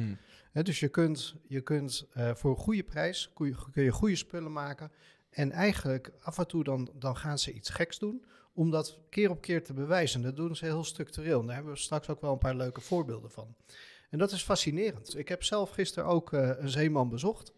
Hè, 0.53 0.63
dus 0.63 0.81
je 0.81 0.89
kunt, 0.89 1.35
je 1.47 1.61
kunt 1.61 2.07
eh, 2.13 2.35
voor 2.35 2.51
een 2.51 2.57
goede 2.57 2.83
prijs 2.83 3.31
kun 3.35 3.47
je, 3.47 3.55
kun 3.73 3.83
je 3.83 3.93
goede 3.93 4.17
spullen 4.17 4.53
maken. 4.53 4.93
En 5.31 5.51
eigenlijk 5.51 6.13
af 6.21 6.39
en 6.39 6.47
toe 6.47 6.65
dan, 6.65 6.91
dan 6.95 7.17
gaan 7.17 7.39
ze 7.39 7.53
iets 7.53 7.71
geks 7.71 7.99
doen. 7.99 8.25
Om 8.53 8.71
dat 8.71 8.99
keer 9.11 9.31
op 9.31 9.41
keer 9.41 9.65
te 9.65 9.73
bewijzen. 9.73 10.23
Dat 10.23 10.37
doen 10.37 10.57
ze 10.57 10.65
heel 10.65 10.85
structureel. 10.85 11.41
En 11.41 11.47
daar 11.47 11.55
hebben 11.55 11.73
we 11.73 11.79
straks 11.79 12.09
ook 12.09 12.21
wel 12.21 12.33
een 12.33 12.39
paar 12.39 12.57
leuke 12.57 12.81
voorbeelden 12.81 13.31
van. 13.31 13.55
En 14.09 14.19
dat 14.19 14.31
is 14.33 14.43
fascinerend. 14.43 15.19
Ik 15.19 15.29
heb 15.29 15.43
zelf 15.45 15.71
gisteren 15.71 16.09
ook 16.09 16.33
eh, 16.33 16.51
een 16.59 16.69
zeeman 16.69 17.09
bezocht. 17.09 17.53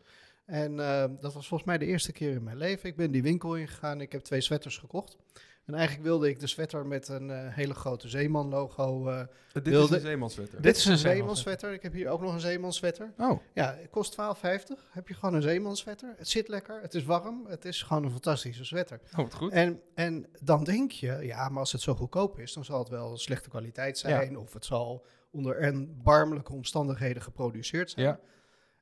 En 0.46 0.80
eh, 0.80 1.04
dat 1.20 1.32
was 1.34 1.46
volgens 1.48 1.64
mij 1.68 1.78
de 1.78 1.86
eerste 1.86 2.12
keer 2.12 2.30
in 2.32 2.42
mijn 2.42 2.56
leven. 2.56 2.88
Ik 2.88 2.96
ben 2.96 3.10
die 3.10 3.22
winkel 3.22 3.56
ingegaan. 3.56 4.00
Ik 4.00 4.12
heb 4.12 4.20
twee 4.22 4.40
sweaters 4.40 4.78
gekocht. 4.78 5.16
En 5.64 5.74
eigenlijk 5.76 6.06
wilde 6.06 6.28
ik 6.28 6.40
de 6.40 6.46
sweater 6.46 6.86
met 6.86 7.08
een 7.08 7.30
eh, 7.30 7.54
hele 7.54 7.74
grote 7.74 8.08
zeeman-logo. 8.08 9.08
eh, 9.08 9.22
dit 9.52 9.64
Wilde- 9.68 9.96
is 9.96 10.02
een 10.02 10.08
zeemanswetter. 10.08 10.62
dit 10.62 10.76
is 10.76 10.84
een 10.84 10.98
zeeman- 10.98 11.16
zeemanswetter. 11.16 11.72
Ik 11.72 11.82
heb 11.82 11.92
hier 11.92 12.08
ook 12.08 12.20
nog 12.20 12.32
een 12.32 12.40
zeemanswetter. 12.40 13.12
Oh, 13.18 13.40
Ja, 13.54 13.74
het 13.80 13.90
kost 13.90 14.12
12,50. 14.12 14.88
Heb 14.90 15.08
je 15.08 15.14
gewoon 15.14 15.34
een 15.34 15.42
zeemanswetter. 15.42 16.14
Het 16.16 16.28
zit 16.28 16.48
lekker, 16.48 16.80
het 16.82 16.94
is 16.94 17.04
warm, 17.04 17.46
het 17.48 17.64
is 17.64 17.82
gewoon 17.82 18.04
een 18.04 18.10
fantastische 18.10 18.64
sweater. 18.64 19.00
oh 19.12 19.16
wat 19.16 19.34
goed. 19.34 19.52
En, 19.52 19.80
en 19.94 20.26
dan 20.42 20.64
denk 20.64 20.90
je, 20.90 21.18
ja, 21.22 21.48
maar 21.48 21.58
als 21.60 21.72
het 21.72 21.80
zo 21.80 21.94
goedkoop 21.94 22.38
is, 22.38 22.52
dan 22.52 22.64
zal 22.64 22.78
het 22.78 22.88
wel 22.88 23.16
slechte 23.18 23.48
kwaliteit 23.48 23.98
zijn. 23.98 24.38
Of 24.38 24.52
het 24.52 24.64
zal 24.64 25.04
onder 25.30 25.56
erbarmelijke 25.56 26.52
omstandigheden 26.52 27.22
geproduceerd 27.22 27.90
zijn. 27.90 28.06
Ja. 28.06 28.20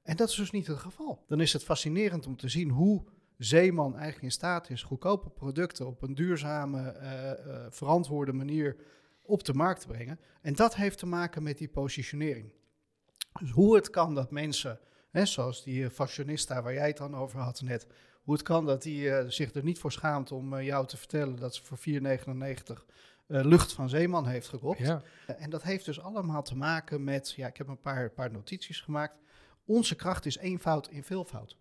En 0.03 0.17
dat 0.17 0.29
is 0.29 0.35
dus 0.35 0.51
niet 0.51 0.67
het 0.67 0.79
geval. 0.79 1.25
Dan 1.27 1.41
is 1.41 1.53
het 1.53 1.65
fascinerend 1.65 2.27
om 2.27 2.37
te 2.37 2.49
zien 2.49 2.71
hoe 2.71 3.05
Zeeman 3.39 3.93
eigenlijk 3.93 4.23
in 4.23 4.31
staat 4.31 4.71
is 4.71 4.83
goedkope 4.83 5.31
producten 5.31 5.87
op 5.87 6.03
een 6.03 6.15
duurzame, 6.15 6.91
eh, 6.91 7.31
eh, 7.31 7.67
verantwoorde 7.71 8.33
manier 8.33 8.77
op 9.23 9.45
de 9.45 9.55
markt 9.55 9.81
te 9.81 9.87
brengen. 9.87 10.21
En 10.43 10.55
dat 10.55 10.75
heeft 10.75 10.99
te 10.99 11.07
maken 11.07 11.43
met 11.43 11.59
die 11.59 11.69
positionering. 11.69 12.53
Dus 13.41 13.51
hoe 13.51 13.75
het 13.75 13.91
kan 13.91 14.15
dat 14.15 14.31
mensen, 14.31 14.81
hè, 15.11 15.27
zoals 15.27 15.63
die 15.63 15.85
eh, 15.85 15.91
fashionista 15.91 16.63
waar 16.63 16.73
jij 16.73 16.87
het 16.87 16.97
dan 16.97 17.17
over 17.17 17.41
had 17.41 17.61
net, 17.61 17.87
hoe 18.23 18.35
het 18.35 18.43
kan 18.43 18.67
dat 18.67 18.83
die 18.83 19.31
zich 19.31 19.55
er 19.55 19.65
niet 19.65 19.79
voor 19.79 19.93
schaamt 19.93 20.33
om 20.33 20.61
jou 20.61 20.87
te 20.87 20.97
vertellen 20.97 21.37
dat 21.37 21.55
ze 21.55 21.65
voor 21.65 21.79
4,99 21.79 22.87
eh, 23.29 23.45
lucht 23.45 23.73
van 23.73 23.89
Zeeman 23.89 24.27
heeft 24.27 24.49
gekocht. 24.49 24.79
Ja. 24.79 25.03
En 25.27 25.51
dat 25.51 25.63
heeft 25.63 25.85
dus 25.85 26.01
allemaal 26.01 26.43
te 26.43 26.57
maken 26.57 27.05
met, 27.05 27.33
ja, 27.37 27.47
ik 27.47 27.57
heb 27.57 27.69
een 27.69 27.81
paar, 27.81 28.11
paar 28.11 28.31
notities 28.31 28.81
gemaakt. 28.81 29.15
Onze 29.65 29.95
kracht 29.95 30.27
is 30.27 30.37
eenvoud 30.39 30.89
in 30.89 31.05
veelvoud. 31.05 31.57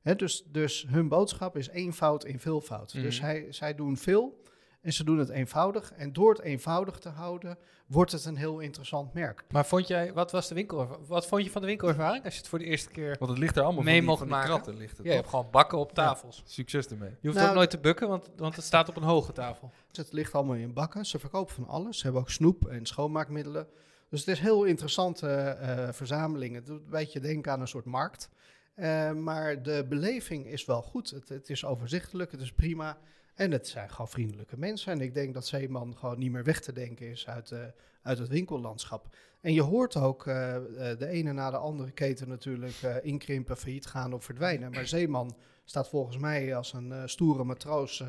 Hè, 0.00 0.16
dus, 0.16 0.44
dus 0.46 0.86
hun 0.88 1.08
boodschap 1.08 1.56
is 1.56 1.68
eenvoud 1.68 2.24
in 2.24 2.40
veelvoud. 2.40 2.92
Dus 2.92 3.16
Mhm. 3.16 3.26
hij, 3.26 3.52
zij 3.52 3.74
doen 3.74 3.96
veel 3.96 4.42
en 4.80 4.92
ze 4.92 5.04
doen 5.04 5.18
het 5.18 5.28
eenvoudig. 5.28 5.92
En 5.92 6.12
door 6.12 6.30
het 6.30 6.40
eenvoudig 6.40 6.98
te 6.98 7.08
houden, 7.08 7.58
wordt 7.86 8.12
het 8.12 8.24
een 8.24 8.36
heel 8.36 8.58
interessant 8.58 9.12
merk. 9.12 9.44
Maar 9.50 9.66
vond 9.66 9.86
jij, 9.86 10.12
wat 10.12 10.30
was 10.30 10.48
de 10.48 10.54
winkel, 10.54 10.98
wat 11.06 11.26
vond 11.26 11.44
je 11.44 11.50
van 11.50 11.60
de 11.60 11.66
winkelervaring 11.66 12.24
als 12.24 12.32
je 12.34 12.40
het 12.40 12.48
voor 12.48 12.58
de 12.58 12.64
eerste 12.64 12.90
keer... 12.90 13.16
Want 13.18 13.30
het 13.30 13.40
ligt 13.40 13.56
er 13.56 13.62
allemaal 13.62 13.82
Mee 13.82 13.92
van 13.92 14.00
die, 14.00 14.08
mocht 14.08 14.18
van 14.18 14.28
die 14.28 14.36
maken. 14.36 14.52
kratten. 14.52 14.76
Ligt 14.76 14.96
het, 14.96 15.06
Ja, 15.06 15.10
je 15.12 15.16
hebt 15.16 15.28
gewoon 15.28 15.48
bakken 15.50 15.78
op 15.78 15.92
tafels. 15.92 16.42
Succes 16.46 16.86
ermee. 16.86 17.10
Je 17.20 17.26
hoeft 17.26 17.34
Nou, 17.38 17.48
ook 17.48 17.54
nooit 17.54 17.70
te 17.70 17.78
bukken, 17.78 18.08
want, 18.08 18.30
want 18.36 18.56
het 18.56 18.64
staat 18.64 18.88
op 18.88 18.96
een 18.96 19.02
hoge 19.02 19.32
tafel. 19.32 19.70
Het 19.92 20.12
ligt 20.12 20.32
allemaal 20.34 20.56
in 20.56 20.72
bakken. 20.72 21.06
Ze 21.06 21.18
verkopen 21.18 21.54
van 21.54 21.68
alles. 21.68 21.96
Ze 21.96 22.02
hebben 22.02 22.20
ook 22.20 22.30
snoep 22.30 22.66
en 22.66 22.86
schoonmaakmiddelen. 22.86 23.66
Dus 24.08 24.20
het 24.20 24.28
is 24.28 24.40
heel 24.40 24.64
interessante 24.64 25.28
eh, 25.28 25.88
verzameling. 25.92 26.54
Het 26.54 26.66
doet 26.66 26.80
een 26.84 26.90
beetje 26.90 27.20
denken 27.20 27.52
aan 27.52 27.60
een 27.60 27.68
soort 27.68 27.84
markt. 27.84 28.28
Eh, 28.74 29.12
maar 29.12 29.62
de 29.62 29.86
beleving 29.88 30.46
is 30.46 30.64
wel 30.64 30.82
goed. 30.82 31.10
Het, 31.10 31.28
het 31.28 31.50
is 31.50 31.64
overzichtelijk, 31.64 32.32
het 32.32 32.40
is 32.40 32.52
prima. 32.52 32.98
En 33.34 33.50
het 33.50 33.68
zijn 33.68 33.90
gewoon 33.90 34.08
vriendelijke 34.08 34.58
mensen. 34.58 34.92
En 34.92 35.00
ik 35.00 35.14
denk 35.14 35.34
dat 35.34 35.46
Zeeman 35.46 35.96
gewoon 35.96 36.18
niet 36.18 36.30
meer 36.32 36.44
weg 36.44 36.60
te 36.60 36.72
denken 36.72 37.10
is 37.10 37.28
uit, 37.28 37.50
eh, 37.50 37.60
uit 38.02 38.18
het 38.18 38.28
winkellandschap. 38.28 39.16
En 39.40 39.52
je 39.52 39.62
hoort 39.62 39.96
ook 39.96 40.26
eh, 40.26 40.56
eh, 40.56 40.98
de 40.98 41.06
ene 41.06 41.32
na 41.32 41.50
de 41.50 41.56
andere 41.56 41.90
keten 41.90 42.28
natuurlijk 42.28 43.00
inkrimpen, 43.02 43.56
failliet 43.56 43.86
gaan 43.86 44.12
of 44.12 44.24
verdwijnen. 44.24 44.70
Maar 44.70 44.86
Zeeman 44.86 45.36
staat 45.64 45.88
volgens 45.88 46.18
mij 46.18 46.56
als 46.56 46.72
een 46.72 47.08
stoere 47.08 47.44
matroos 47.44 48.04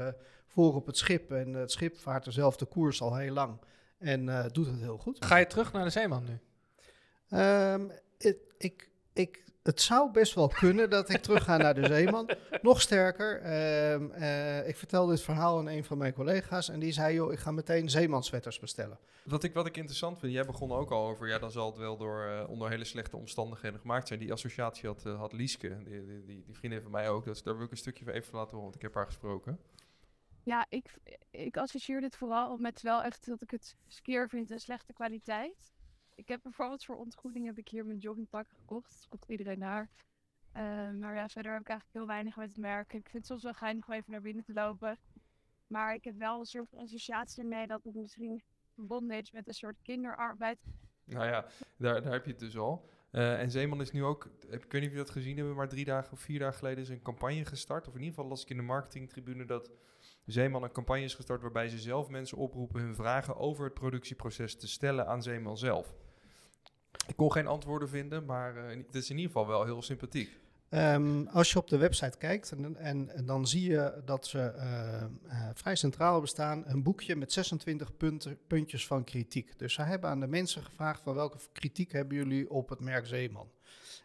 voor 0.45 0.75
op 0.75 0.85
het 0.85 0.97
schip. 0.97 1.31
En 1.31 1.53
het 1.53 1.71
schip 1.71 1.97
vaart 1.97 2.25
dezelfde 2.25 2.65
koers 2.65 3.01
al 3.01 3.15
heel 3.15 3.33
lang. 3.33 3.59
En 3.97 4.49
doet 4.51 4.65
het 4.65 4.79
heel 4.79 4.97
goed. 4.97 5.25
Ga 5.25 5.35
je 5.37 5.47
terug 5.47 5.71
naar 5.73 5.83
de 5.83 5.89
Zeeman 5.89 6.23
nu? 6.23 6.39
Ehm, 7.29 7.89
ik, 8.57 8.89
ik, 9.13 9.43
het 9.63 9.81
zou 9.81 10.11
best 10.11 10.33
wel 10.33 10.47
kunnen 10.47 10.89
dat 10.89 11.09
ik 11.09 11.21
terug 11.21 11.43
ga 11.43 11.57
naar 11.57 11.73
de 11.73 11.85
Zeeman. 11.85 12.29
Nog 12.61 12.81
sterker, 12.81 13.41
ehm, 13.41 14.11
eh, 14.11 14.67
ik 14.67 14.75
vertelde 14.75 15.13
dit 15.13 15.21
verhaal 15.21 15.57
aan 15.57 15.67
een 15.67 15.83
van 15.83 15.97
mijn 15.97 16.13
collega's. 16.13 16.69
En 16.69 16.79
die 16.79 16.91
zei, 16.91 17.13
joh, 17.13 17.31
ik 17.31 17.39
ga 17.39 17.51
meteen 17.51 17.89
zeemanswetters 17.89 18.59
bestellen. 18.59 18.99
Wat 19.23 19.43
ik, 19.43 19.53
wat 19.53 19.65
ik 19.65 19.77
interessant 19.77 20.19
vind, 20.19 20.33
jij 20.33 20.45
begon 20.45 20.71
ook 20.71 20.91
al 20.91 21.07
over, 21.07 21.27
ja, 21.27 21.39
dan 21.39 21.51
zal 21.51 21.69
het 21.69 21.77
wel 21.77 21.97
door, 21.97 22.25
eh, 22.25 22.49
onder 22.49 22.69
hele 22.69 22.83
slechte 22.83 23.17
omstandigheden 23.17 23.79
gemaakt 23.79 24.07
zijn. 24.07 24.19
Die 24.19 24.31
associatie 24.31 24.87
had, 24.87 25.05
eh, 25.05 25.19
had 25.19 25.33
Lieske, 25.33 25.83
die, 25.83 26.05
die, 26.05 26.25
die, 26.25 26.43
die 26.45 26.55
vriendin 26.55 26.81
van 26.81 26.91
mij 26.91 27.09
ook. 27.09 27.25
Dus 27.25 27.43
daar 27.43 27.55
wil 27.55 27.65
ik 27.65 27.71
een 27.71 27.77
stukje 27.77 28.05
van 28.05 28.13
even 28.13 28.35
laten 28.35 28.51
horen, 28.51 28.63
want 28.63 28.75
ik 28.75 28.81
heb 28.81 28.93
haar 28.93 29.05
gesproken. 29.05 29.59
Ja, 30.43 30.65
ik, 30.69 30.97
ik 31.31 31.57
associeer 31.57 32.01
dit 32.01 32.15
vooral 32.15 32.57
met 32.57 32.81
wel 32.81 33.03
echt 33.03 33.25
dat 33.25 33.41
ik 33.41 33.51
het 33.51 33.75
skeer 33.87 34.29
vind 34.29 34.51
en 34.51 34.59
slechte 34.59 34.93
kwaliteit. 34.93 35.73
Ik 36.21 36.27
heb 36.27 36.41
bijvoorbeeld 36.43 36.85
voor 36.85 36.95
ontgoeding 36.95 37.45
heb 37.45 37.57
ik 37.57 37.67
hier 37.67 37.85
mijn 37.85 37.97
joggingpak 37.97 38.49
gekocht. 38.49 38.95
Dat 38.99 39.07
komt 39.09 39.25
iedereen 39.27 39.59
daar. 39.59 39.89
Eh, 40.51 40.63
maar 40.91 41.15
ja, 41.15 41.29
verder 41.29 41.51
heb 41.51 41.61
ik 41.61 41.67
eigenlijk 41.67 41.97
heel 41.97 42.07
weinig 42.07 42.35
met 42.35 42.47
het 42.47 42.57
merk. 42.57 42.93
Ik 42.93 43.09
vind 43.09 43.13
het 43.13 43.25
soms 43.25 43.43
wel 43.43 43.53
geinig 43.53 43.87
om 43.87 43.93
even 43.93 44.11
naar 44.11 44.21
binnen 44.21 44.43
te 44.43 44.53
lopen. 44.53 44.99
Maar 45.67 45.93
ik 45.93 46.03
heb 46.03 46.17
wel 46.17 46.39
een 46.39 46.45
soort 46.45 46.75
associatie 46.75 47.43
mee 47.43 47.67
dat 47.67 47.83
het 47.83 47.95
misschien 47.95 48.43
verbonden 48.73 49.17
is 49.17 49.31
met 49.31 49.47
een 49.47 49.53
soort 49.53 49.81
kinderarbeid. 49.81 50.59
Nou 51.03 51.25
ja, 51.25 51.45
daar, 51.77 52.01
daar 52.01 52.11
heb 52.11 52.25
je 52.25 52.31
het 52.31 52.39
dus 52.39 52.57
al. 52.57 52.89
Eh, 53.11 53.39
en 53.39 53.51
Zeeman 53.51 53.81
is 53.81 53.91
nu 53.91 54.03
ook, 54.03 54.29
ik 54.49 54.71
weet 54.71 54.81
niet 54.81 54.85
of 54.85 54.91
je 54.91 55.03
dat 55.03 55.09
gezien 55.09 55.37
hebben, 55.37 55.55
maar 55.55 55.69
drie 55.69 55.85
dagen 55.85 56.11
of 56.11 56.19
vier 56.19 56.39
dagen 56.39 56.57
geleden 56.57 56.83
is 56.83 56.89
een 56.89 57.01
campagne 57.01 57.45
gestart. 57.45 57.87
Of 57.87 57.93
in 57.93 57.99
ieder 57.99 58.15
geval 58.15 58.29
las 58.29 58.41
ik 58.41 58.49
in 58.49 58.57
de 58.57 58.63
marketingtribune 58.63 59.45
dat 59.45 59.71
Zeeman 60.25 60.63
een 60.63 60.71
campagne 60.71 61.03
is 61.03 61.15
gestart 61.15 61.41
waarbij 61.41 61.69
ze 61.69 61.79
zelf 61.79 62.09
mensen 62.09 62.37
oproepen 62.37 62.81
hun 62.81 62.95
vragen 62.95 63.35
over 63.35 63.65
het 63.65 63.73
productieproces 63.73 64.55
te 64.55 64.67
stellen 64.67 65.07
aan 65.07 65.23
Zeeman 65.23 65.57
zelf. 65.57 65.93
Ik 67.11 67.17
kon 67.17 67.31
geen 67.31 67.47
antwoorden 67.47 67.89
vinden, 67.89 68.25
maar 68.25 68.55
eh, 68.55 68.77
het 68.77 68.95
is 68.95 69.09
in 69.09 69.15
ieder 69.15 69.31
geval 69.31 69.47
wel 69.47 69.65
heel 69.65 69.81
sympathiek. 69.81 70.39
Ehm, 70.69 71.25
als 71.27 71.51
je 71.51 71.59
op 71.59 71.69
de 71.69 71.77
website 71.77 72.17
kijkt, 72.17 72.53
en, 72.77 73.25
dan 73.25 73.47
zie 73.47 73.69
je 73.69 74.01
dat 74.05 74.27
ze 74.27 74.39
eh, 74.39 75.01
eh, 75.01 75.09
vrij 75.53 75.75
centraal 75.75 76.21
bestaan, 76.21 76.63
een 76.65 76.83
boekje 76.83 77.15
met 77.15 77.33
26 77.33 77.97
punten, 77.97 78.37
puntjes 78.47 78.87
van 78.87 79.03
kritiek. 79.03 79.59
Dus 79.59 79.73
ze 79.73 79.81
hebben 79.81 80.09
aan 80.09 80.19
de 80.19 80.27
mensen 80.27 80.63
gevraagd 80.63 81.01
van 81.01 81.15
welke 81.15 81.37
kritiek 81.51 81.91
hebben 81.91 82.17
jullie 82.17 82.49
op 82.49 82.69
het 82.69 82.79
merk 82.79 83.07
Zeeman. 83.07 83.51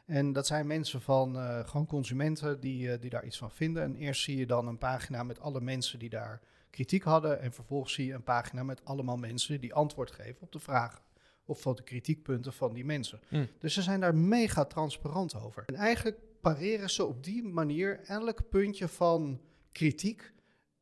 En 0.06 0.32
dat 0.32 0.46
zijn 0.46 0.66
mensen 0.66 1.00
van 1.02 1.36
gewoon 1.66 1.86
consumenten 1.86 2.60
die, 2.60 2.98
die 2.98 3.10
daar 3.10 3.24
iets 3.24 3.38
van 3.38 3.50
vinden. 3.50 3.82
En 3.82 3.96
eerst 3.96 4.22
zie 4.22 4.36
je 4.36 4.46
dan 4.46 4.66
een 4.66 4.78
pagina 4.78 5.22
met 5.22 5.40
alle 5.40 5.60
mensen 5.60 5.98
die 5.98 6.10
daar 6.10 6.40
kritiek 6.70 7.02
hadden. 7.02 7.40
En 7.40 7.52
vervolgens 7.52 7.92
zie 7.92 8.06
je 8.06 8.12
een 8.12 8.24
pagina 8.24 8.62
met 8.62 8.84
allemaal 8.84 9.16
mensen 9.16 9.60
die 9.60 9.74
antwoord 9.74 10.10
geven 10.10 10.42
op 10.42 10.52
de 10.52 10.58
vragen. 10.58 11.05
Of 11.46 11.66
op 11.66 11.76
de 11.76 11.82
kritiekpunten 11.82 12.52
van 12.52 12.72
die 12.72 12.84
mensen. 12.84 13.20
Mm. 13.28 13.48
Dus 13.58 13.74
ze 13.74 13.82
zijn 13.82 14.00
daar 14.00 14.14
mega 14.14 14.64
transparant 14.64 15.34
over. 15.34 15.62
En 15.66 15.74
eigenlijk 15.74 16.18
pareren 16.40 16.90
ze 16.90 17.04
op 17.04 17.24
die 17.24 17.42
manier 17.42 18.00
elk 18.06 18.48
puntje 18.48 18.88
van 18.88 19.40
kritiek 19.72 20.32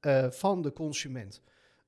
eh, 0.01 0.31
van 0.31 0.63
de 0.63 0.73
consument. 0.73 1.43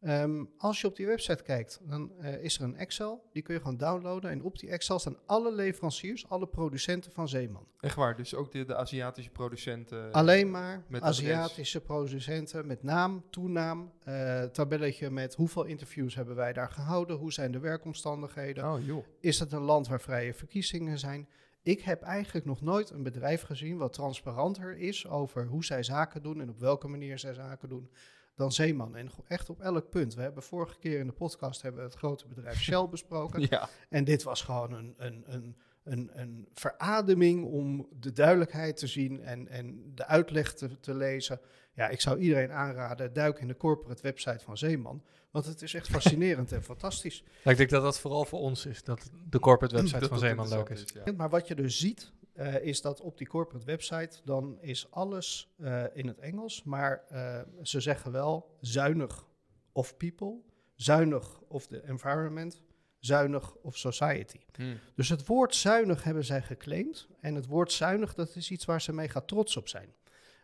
Ehm, 0.07 0.45
als 0.59 0.81
je 0.81 0.87
op 0.87 0.97
die 0.97 1.07
website 1.07 1.43
kijkt, 1.43 1.81
dan 1.83 2.13
eh, 2.21 2.43
is 2.43 2.59
er 2.59 2.65
een 2.65 2.77
Excel. 2.77 3.29
Die 3.33 3.43
kun 3.43 3.55
je 3.55 3.61
gewoon 3.61 3.77
downloaden. 3.77 4.31
En 4.31 4.43
op 4.43 4.59
die 4.59 4.71
Excel 4.71 4.99
staan 4.99 5.17
alle 5.27 5.53
leveranciers, 5.53 6.29
alle 6.29 6.47
producenten 6.47 7.13
van 7.13 7.29
Zeeman. 7.29 7.67
Echt 7.81 7.95
waar, 7.95 8.17
dus 8.17 8.35
ook 8.35 8.53
de, 8.53 8.65
de 8.65 8.77
Aziatische 8.77 9.31
producenten. 9.31 10.13
Alleen 10.13 10.51
maar 10.51 10.85
met 10.89 11.03
Aziatische 11.03 11.81
producenten 11.81 12.67
met 12.67 12.83
naam, 12.83 13.25
toenaam, 13.31 13.93
eh, 14.03 14.43
tabelletje 14.43 15.11
met 15.11 15.35
hoeveel 15.35 15.65
interviews 15.65 16.15
hebben 16.15 16.37
wij 16.37 16.53
daar 16.53 16.71
gehouden, 16.71 17.17
hoe 17.17 17.33
zijn 17.33 17.53
de 17.53 17.59
werkomstandigheden, 17.59 18.73
Oh 18.73 18.85
joh. 18.87 19.05
is 19.21 19.39
het 19.39 19.53
een 19.53 19.63
land 19.63 19.89
waar 19.89 20.01
vrije 20.01 20.35
verkiezingen 20.35 20.99
zijn. 20.99 21.29
ik 21.63 21.81
heb 21.81 22.03
eigenlijk 22.03 22.47
nog 22.47 22.61
nooit 22.61 22.91
een 22.91 23.03
bedrijf 23.03 23.43
gezien 23.43 23.77
wat 23.77 23.93
transparanter 23.93 24.77
is 24.77 25.09
over 25.09 25.47
hoe 25.47 25.65
zij 25.65 25.83
zaken 25.83 26.23
doen 26.23 26.41
en 26.41 26.49
op 26.51 26.59
welke 26.59 26.89
manier 26.89 27.19
zij 27.19 27.35
zaken 27.35 27.69
doen 27.69 27.91
dan 28.37 28.53
Zeeman. 28.53 28.97
En 28.97 29.11
echt 29.29 29.51
op 29.51 29.61
elk 29.61 29.91
punt. 29.91 30.15
We 30.15 30.23
hebben 30.23 30.43
vorige 30.43 30.79
keer 30.79 30.99
in 30.99 31.07
de 31.07 31.13
podcast 31.13 31.63
hebben 31.63 31.81
we 31.81 31.87
het 31.87 31.99
grote 31.99 32.27
bedrijf 32.27 32.61
Shell 32.61 32.89
besproken. 32.97 33.47
Ja, 33.51 33.69
En 33.89 34.05
dit 34.05 34.23
was 34.23 34.43
gewoon 34.43 34.73
een, 34.73 34.95
een, 34.97 35.25
een, 35.27 35.57
een, 35.85 36.11
een 36.13 36.49
verademing 36.55 37.45
om 37.45 37.89
de 38.01 38.13
duidelijkheid 38.13 38.77
te 38.77 38.87
zien 38.87 39.21
en, 39.23 39.49
en 39.49 39.93
de 39.95 40.07
uitleg 40.07 40.55
te, 40.55 40.81
te 40.81 40.95
lezen. 40.95 41.41
Ja, 41.73 41.89
ik 41.89 42.01
zou 42.01 42.19
iedereen 42.19 42.53
aanraden, 42.53 43.13
duik 43.13 43.39
in 43.39 43.49
de 43.49 43.57
corporate 43.57 44.03
website 44.03 44.45
van 44.45 44.59
Zeeman. 44.59 45.03
Want 45.31 45.47
het 45.47 45.63
is 45.63 45.75
echt 45.75 45.89
fascinerend 45.97 46.53
en 46.53 46.63
fantastisch. 46.63 47.25
Ja, 47.43 47.51
ik 47.51 47.57
denk 47.57 47.71
dat 47.71 47.83
dat 47.83 48.01
vooral 48.01 48.25
voor 48.25 48.39
ons 48.39 48.67
is, 48.67 48.83
dat 48.85 49.11
de 49.29 49.39
corporate 49.39 49.75
website 49.77 50.01
dat 50.01 50.09
van 50.09 50.19
Zeeman 50.19 50.49
leuk 50.49 50.69
is. 50.69 50.85
ja. 51.05 51.13
Maar 51.13 51.31
wat 51.31 51.49
je 51.49 51.55
dus 51.55 51.79
ziet, 51.79 52.13
eh, 52.37 52.61
is 52.61 52.81
dat 52.81 53.01
op 53.01 53.19
die 53.19 53.27
corporate 53.27 53.67
website, 53.67 54.21
dan 54.25 54.59
is 54.61 54.91
alles 54.91 55.55
eh, 55.57 55.85
in 55.93 56.07
het 56.07 56.19
Engels. 56.19 56.63
Maar 56.63 57.05
eh, 57.09 57.41
ze 57.63 57.81
zeggen 57.81 58.13
wel 58.13 58.57
zuinig 58.61 59.27
of 59.73 59.97
people, 59.97 60.41
zuinig 60.75 61.41
of 61.49 61.67
the 61.67 61.83
environment, 61.83 62.63
zuinig 62.99 63.55
of 63.55 63.77
society. 63.77 64.41
Hmm. 64.55 64.79
Dus 64.95 65.09
het 65.09 65.27
woord 65.27 65.55
zuinig 65.55 66.03
hebben 66.03 66.25
zij 66.25 66.43
geclaimd. 66.43 67.09
En 67.21 67.35
het 67.35 67.47
woord 67.47 67.73
zuinig, 67.73 68.15
dat 68.15 68.37
is 68.37 68.51
iets 68.51 68.65
waar 68.65 68.81
ze 68.81 68.93
mega 68.93 69.21
trots 69.21 69.57
op 69.57 69.69
zijn. 69.69 69.95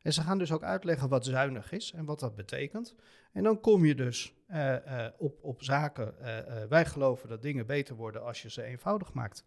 En 0.02 0.12
ze 0.12 0.22
gaan 0.22 0.38
dus 0.38 0.52
ook 0.52 0.62
uitleggen 0.62 1.08
wat 1.08 1.24
zuinig 1.24 1.72
is 1.72 1.92
en 1.92 2.04
wat 2.04 2.20
dat 2.20 2.34
betekent. 2.34 2.94
En 3.32 3.42
dan 3.42 3.60
kom 3.60 3.84
je 3.84 3.94
dus 3.94 4.34
op, 5.18 5.38
op 5.42 5.62
zaken. 5.62 6.14
wij 6.68 6.84
geloven 6.84 7.28
dat 7.28 7.42
dingen 7.42 7.66
beter 7.66 7.94
worden 7.94 8.22
als 8.22 8.42
je 8.42 8.50
ze 8.50 8.62
eenvoudig 8.62 9.12
maakt. 9.12 9.44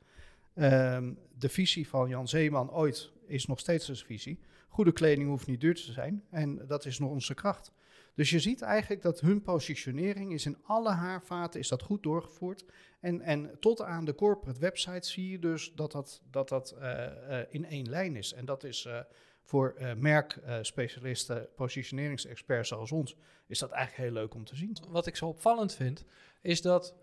Ehm, 0.55 1.13
de 1.37 1.49
visie 1.49 1.87
van 1.87 2.09
Jan 2.09 2.27
Zeeman 2.27 2.71
ooit 2.71 3.11
is 3.27 3.45
nog 3.45 3.59
steeds 3.59 3.85
zijn 3.85 3.97
visie. 3.97 4.39
Goede 4.67 4.91
kleding 4.91 5.27
hoeft 5.27 5.47
niet 5.47 5.61
duur 5.61 5.75
te 5.75 5.91
zijn. 5.91 6.23
En 6.29 6.67
dat 6.67 6.85
is 6.85 6.99
nog 6.99 7.09
onze 7.09 7.33
kracht. 7.33 7.71
Dus 8.15 8.29
je 8.29 8.39
ziet 8.39 8.61
eigenlijk 8.61 9.01
dat 9.01 9.19
hun 9.19 9.41
positionering 9.41 10.33
is 10.33 10.45
in 10.45 10.57
alle 10.63 10.91
haarvaten 10.91 11.59
is 11.59 11.67
dat 11.67 11.81
goed 11.81 12.03
doorgevoerd. 12.03 12.65
En, 12.99 13.21
en 13.21 13.59
tot 13.59 13.81
aan 13.81 14.05
de 14.05 14.15
corporate 14.15 14.59
website 14.59 15.09
zie 15.09 15.29
je 15.29 15.39
dus 15.39 15.73
dat 15.73 15.91
dat, 15.91 16.21
dat, 16.31 16.49
dat 16.49 16.71
eh, 16.71 17.39
eh, 17.39 17.47
in 17.49 17.65
één 17.65 17.89
lijn 17.89 18.15
is. 18.15 18.33
En 18.33 18.45
dat 18.45 18.63
is 18.63 18.85
eh, 18.85 18.99
voor 19.41 19.75
merkspecialisten, 19.97 21.47
positioneringsexperts 21.55 22.69
zoals 22.69 22.91
ons, 22.91 23.15
is 23.47 23.59
dat 23.59 23.71
eigenlijk 23.71 24.09
heel 24.09 24.21
leuk 24.21 24.33
om 24.33 24.45
te 24.45 24.55
zien. 24.55 24.77
Wat 24.89 25.07
ik 25.07 25.15
zo 25.15 25.27
opvallend 25.27 25.73
vind, 25.73 26.05
is 26.41 26.61
dat 26.61 26.95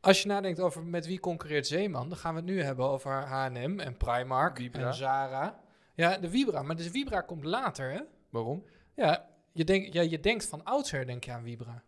als 0.00 0.22
je 0.22 0.28
nadenkt 0.28 0.60
over 0.60 0.84
met 0.84 1.06
wie 1.06 1.20
concurreert 1.20 1.66
Zeeman, 1.66 2.08
dan 2.08 2.18
gaan 2.18 2.34
we 2.34 2.40
het 2.40 2.48
nu 2.48 2.62
hebben 2.62 2.86
over 2.86 3.12
H&M 3.12 3.80
en 3.80 3.96
Primark 3.96 4.56
Vibra. 4.56 4.86
en 4.86 4.94
Zara. 4.94 5.60
Ja, 5.94 6.18
de 6.18 6.30
Vibra, 6.30 6.62
maar 6.62 6.76
de 6.76 6.90
Vibra 6.90 7.20
komt 7.20 7.44
later, 7.44 7.90
hè? 7.92 8.00
Waarom? 8.30 8.64
Ja, 8.94 9.28
je, 9.52 9.64
denk, 9.64 9.92
ja, 9.92 10.02
je 10.02 10.20
denkt 10.20 10.46
van 10.46 10.64
oudsher 10.64 11.06
denk 11.06 11.24
je 11.24 11.32
aan 11.32 11.42
Vibra. 11.42 11.82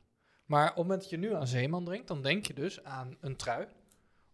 Maar 0.44 0.62
op 0.62 0.68
het 0.68 0.82
moment 0.82 1.00
dat 1.00 1.10
je 1.10 1.16
nu 1.16 1.34
aan 1.34 1.46
Zeeman 1.46 1.84
denkt, 1.84 2.08
dan 2.08 2.22
denk 2.22 2.46
je 2.46 2.54
dus 2.54 2.84
aan 2.84 3.16
een 3.20 3.36
trui. 3.36 3.66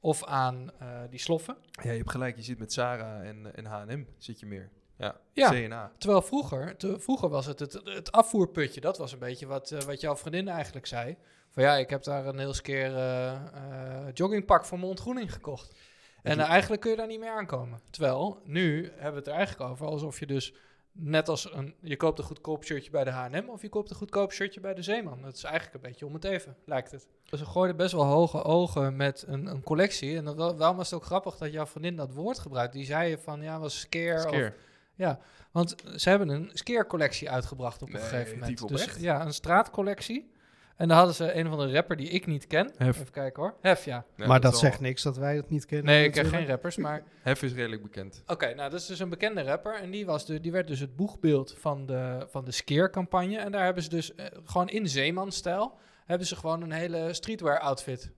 Of 0.00 0.24
aan 0.24 0.70
eh, 0.78 1.00
die 1.10 1.18
sloffen. 1.18 1.56
Ja, 1.82 1.90
je 1.90 1.96
hebt 1.96 2.10
gelijk. 2.10 2.36
Je 2.36 2.42
zit 2.42 2.58
met 2.58 2.72
Sarah 2.72 3.28
en, 3.28 3.54
en 3.54 3.64
H&M 3.64 4.04
zit 4.18 4.40
je 4.40 4.46
meer. 4.46 4.70
Ja, 4.98 5.16
Ja. 5.32 5.50
CNA. 5.50 5.92
Terwijl 5.98 6.22
vroeger, 6.22 6.76
te- 6.76 6.98
vroeger 7.00 7.28
was 7.28 7.46
het, 7.46 7.58
het 7.58 7.80
het 7.84 8.12
afvoerputje. 8.12 8.80
Dat 8.80 8.98
was 8.98 9.12
een 9.12 9.18
beetje 9.18 9.46
wat, 9.46 9.70
eh, 9.70 9.80
wat 9.80 10.00
jouw 10.00 10.16
vriendin 10.16 10.48
eigenlijk 10.48 10.86
zei. 10.86 11.16
Van 11.50 11.62
ja, 11.62 11.76
ik 11.76 11.90
heb 11.90 12.02
daar 12.02 12.26
een 12.26 12.38
heel 12.38 12.54
keer 12.62 12.96
eh, 12.96 13.32
eh, 13.34 14.06
joggingpak 14.14 14.64
voor 14.64 14.78
mijn 14.78 14.90
ontgroening 14.90 15.32
gekocht. 15.32 15.74
En 16.22 16.38
eigenlijk 16.40 16.80
kun 16.80 16.90
je 16.90 16.96
daar 16.96 17.06
niet 17.06 17.20
meer 17.20 17.30
aankomen. 17.30 17.80
Terwijl, 17.90 18.40
nu 18.44 18.84
hebben 18.94 19.12
we 19.12 19.18
het 19.18 19.26
er 19.26 19.32
eigenlijk 19.32 19.70
over 19.70 19.86
alsof 19.86 20.18
je 20.18 20.26
dus 20.26 20.54
net 20.92 21.28
als 21.28 21.52
een... 21.52 21.74
Je 21.80 21.96
koopt 21.96 22.18
een 22.18 22.24
goedkoop 22.24 22.64
shirtje 22.64 22.90
bij 22.90 23.04
de 23.04 23.10
H&M 23.10 23.48
of 23.48 23.62
je 23.62 23.68
koopt 23.68 23.90
een 23.90 23.96
goedkoop 23.96 24.32
shirtje 24.32 24.60
bij 24.60 24.74
de 24.74 24.82
Zeeman. 24.82 25.22
Dat 25.22 25.34
is 25.34 25.42
eigenlijk 25.44 25.74
een 25.74 25.90
beetje 25.90 26.06
om 26.06 26.14
het 26.14 26.24
even, 26.24 26.56
lijkt 26.64 26.90
het. 26.90 27.06
Dus 27.24 27.38
ze 27.38 27.46
gooiden 27.46 27.76
best 27.76 27.92
wel 27.92 28.04
hoge 28.04 28.42
ogen 28.42 28.96
met 28.96 29.24
een, 29.26 29.46
een 29.46 29.62
collectie. 29.62 30.16
En 30.16 30.24
dat, 30.24 30.56
waarom 30.56 30.76
was 30.76 30.90
het 30.90 30.98
ook 31.00 31.06
grappig 31.06 31.36
dat 31.36 31.52
jouw 31.52 31.66
vriendin 31.66 31.96
dat 31.96 32.12
woord 32.12 32.38
gebruikt? 32.38 32.72
Die 32.72 32.84
zei 32.84 33.18
van, 33.18 33.42
ja, 33.42 33.58
was 33.58 33.78
scare 33.80 34.14
of 34.14 34.20
Skeer. 34.22 34.54
Ja, 34.98 35.18
want 35.52 35.74
ze 35.96 36.08
hebben 36.08 36.28
een 36.28 36.50
skeercollectie 36.52 37.30
uitgebracht 37.30 37.82
op 37.82 37.88
een 37.88 37.94
Nee, 37.94 38.02
gegeven 38.02 38.38
moment. 38.38 38.68
Dus 38.68 38.96
ja, 38.98 39.24
een 39.24 39.32
straatcollectie. 39.32 40.30
En 40.76 40.88
daar 40.88 40.96
hadden 40.96 41.14
ze 41.14 41.34
een 41.34 41.48
van 41.48 41.58
de 41.58 41.72
rapper 41.72 41.96
die 41.96 42.08
ik 42.08 42.26
niet 42.26 42.46
ken. 42.46 42.72
Hef. 42.76 43.00
Even 43.00 43.12
kijken 43.12 43.42
hoor. 43.42 43.54
Hef, 43.60 43.84
ja. 43.84 44.04
Ja, 44.16 44.26
maar 44.26 44.40
dat 44.40 44.58
zegt 44.58 44.80
niks 44.80 45.02
dat 45.02 45.16
wij 45.16 45.34
dat 45.34 45.50
niet 45.50 45.66
kennen. 45.66 45.86
Nee, 45.86 46.04
ik 46.04 46.12
ken 46.12 46.26
geen 46.26 46.46
rappers, 46.46 46.76
maar... 46.76 47.02
Hef 47.22 47.42
is 47.42 47.52
redelijk 47.52 47.82
bekend. 47.82 48.22
Oké, 48.26 48.54
nou, 48.54 48.70
dat 48.70 48.80
is 48.80 48.86
dus 48.86 48.98
een 48.98 49.08
bekende 49.08 49.42
rapper. 49.42 49.74
En 49.74 49.90
die, 49.90 50.06
was 50.06 50.26
de, 50.26 50.40
die 50.40 50.52
werd 50.52 50.66
dus 50.66 50.80
het 50.80 50.96
boegbeeld 50.96 51.54
van 51.58 51.86
de, 51.86 52.26
van 52.30 52.44
de 52.44 52.50
skeercampagne. 52.50 53.38
En 53.38 53.52
daar 53.52 53.64
hebben 53.64 53.82
ze 53.82 53.88
dus 53.88 54.14
eh, 54.14 54.26
gewoon 54.44 54.68
in 54.68 54.88
Zeeman-stijl... 54.88 55.78
hebben 56.06 56.26
ze 56.26 56.36
gewoon 56.36 56.62
een 56.62 56.72
hele 56.72 57.12
streetwear-outfit 57.12 58.10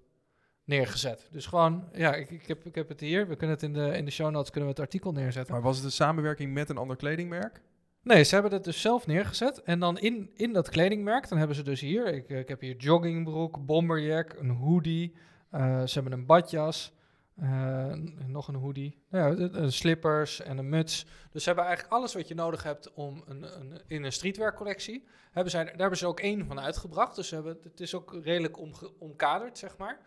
neergezet. 0.70 1.28
Dus 1.30 1.46
gewoon, 1.46 1.88
ja, 1.92 2.14
ik, 2.14 2.30
ik, 2.30 2.46
heb, 2.46 2.64
ik 2.64 2.74
heb 2.74 2.88
het 2.88 3.00
hier. 3.00 3.28
We 3.28 3.37
kunnen 3.37 3.56
het 3.56 3.64
in 3.64 3.72
de, 3.72 3.96
in 3.96 4.04
de 4.04 4.11
show 4.11 4.30
notes 4.30 4.50
kunnen 4.50 4.68
we 4.68 4.74
het 4.74 4.85
artikel 4.85 5.12
neerzetten. 5.12 5.54
Maar 5.54 5.62
was 5.62 5.76
het 5.76 5.85
een 5.85 5.92
samenwerking 5.92 6.52
met 6.52 6.68
een 6.68 6.76
ander 6.76 6.96
kledingmerk? 6.96 7.61
Nee, 8.02 8.22
ze 8.22 8.35
hebben 8.35 8.52
het 8.52 8.64
dus 8.64 8.80
zelf 8.80 9.06
neergezet. 9.06 9.62
En 9.62 9.80
dan 9.80 9.98
in, 9.98 10.30
in 10.35 10.52
dat 10.52 10.68
kledingmerk, 10.68 11.28
dan 11.28 11.38
hebben 11.38 11.56
ze 11.56 11.62
dus 11.62 11.80
hier... 11.80 12.06
Ik, 12.06 12.28
ik 12.28 12.48
heb 12.48 12.61
hier 12.61 12.76
joggingbroek, 12.76 13.66
bomberjack, 13.66 14.35
een 14.38 14.50
hoodie. 14.50 15.16
eh, 15.50 15.83
ze 15.87 15.94
hebben 15.94 16.12
een 16.12 16.26
badjas, 16.26 16.92
eh, 17.37 17.92
nog 18.26 18.48
een 18.48 18.54
hoodie. 18.54 19.02
Nou 19.11 19.50
ja, 19.52 19.70
slippers 19.70 20.40
en 20.40 20.59
een 20.59 20.68
muts. 20.68 21.06
Dus 21.33 21.42
ze 21.42 21.48
hebben 21.48 21.66
eigenlijk 21.66 21.94
alles 21.94 22.14
wat 22.14 22.28
je 22.28 22.35
nodig 22.35 22.62
hebt 22.62 22.92
om 22.92 23.22
een, 23.26 23.42
een, 23.61 23.80
in 23.87 24.04
een 24.04 24.12
streetwear 24.12 24.54
collectie... 24.54 25.06
Hebben 25.30 25.50
zij, 25.52 25.64
daar 25.64 25.76
hebben 25.76 25.98
ze 25.98 26.06
ook 26.06 26.20
één 26.20 26.46
van 26.46 26.61
uitgebracht. 26.61 27.16
Dus 27.16 27.28
ze 27.28 27.35
hebben, 27.35 27.59
het 27.62 27.80
is 27.80 27.94
ook 27.94 28.18
redelijk 28.22 28.59
omge- 28.59 28.92
omkaderd, 28.98 29.59
zeg 29.59 29.76
maar. 29.76 29.98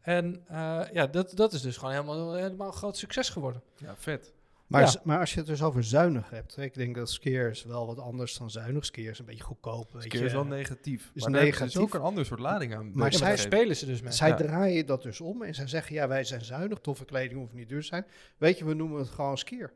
En 0.00 0.42
eh, 0.48 0.80
ja, 0.92 1.06
dat, 1.06 1.32
dat 1.34 1.52
is 1.52 1.60
dus 1.62 1.76
gewoon 1.76 1.92
helemaal, 1.94 2.34
helemaal 2.34 2.66
een 2.66 2.72
groot 2.72 2.96
succes 2.96 3.28
geworden. 3.28 3.62
Ja, 3.76 3.94
vet. 3.98 4.32
Maar, 4.66 4.80
Ja. 4.80 4.86
z- 4.86 4.96
maar 5.04 5.18
als 5.20 5.30
je 5.32 5.38
het 5.38 5.46
dus 5.46 5.62
over 5.62 5.84
zuinig 5.84 6.30
hebt, 6.30 6.56
ik 6.58 6.74
denk 6.74 6.94
dat 6.94 7.10
skeer 7.10 7.50
is 7.50 7.64
wel 7.64 7.86
wat 7.86 7.98
anders 7.98 8.38
dan 8.38 8.50
zuinig. 8.50 8.84
Skeer 8.84 9.10
is 9.10 9.18
een 9.18 9.24
beetje 9.24 9.44
goedkoop. 9.44 9.92
weet 9.92 10.12
je. 10.12 10.24
is 10.24 10.32
wel 10.32 10.44
negatief. 10.44 11.10
is 11.14 11.22
maar 11.22 11.32
daar 11.32 11.40
is 11.46 11.46
negatief. 11.58 11.76
ook 11.80 11.94
een 11.94 12.00
ander 12.00 12.26
soort 12.26 12.40
lading 12.40 12.74
aan. 12.74 12.90
Maar 12.94 13.12
zij 13.12 13.36
spelen 13.36 13.76
ze 13.76 13.86
dus 13.86 14.00
mee. 14.00 14.12
Zij 14.12 14.28
Ja. 14.28 14.34
draaien 14.36 14.86
dat 14.86 15.02
dus 15.02 15.20
om 15.20 15.42
en 15.42 15.54
zij 15.54 15.66
zeggen, 15.66 15.94
ja, 15.94 16.08
wij 16.08 16.24
zijn 16.24 16.44
zuinig, 16.44 16.78
toffe 16.78 17.04
kleding 17.04 17.40
hoeft 17.40 17.52
niet 17.54 17.68
duur 17.68 17.80
te 17.80 17.86
zijn. 17.86 18.06
Weet 18.38 18.58
je, 18.58 18.64
we 18.64 18.74
noemen 18.74 18.98
het 18.98 19.08
gewoon 19.08 19.38
skier. 19.38 19.72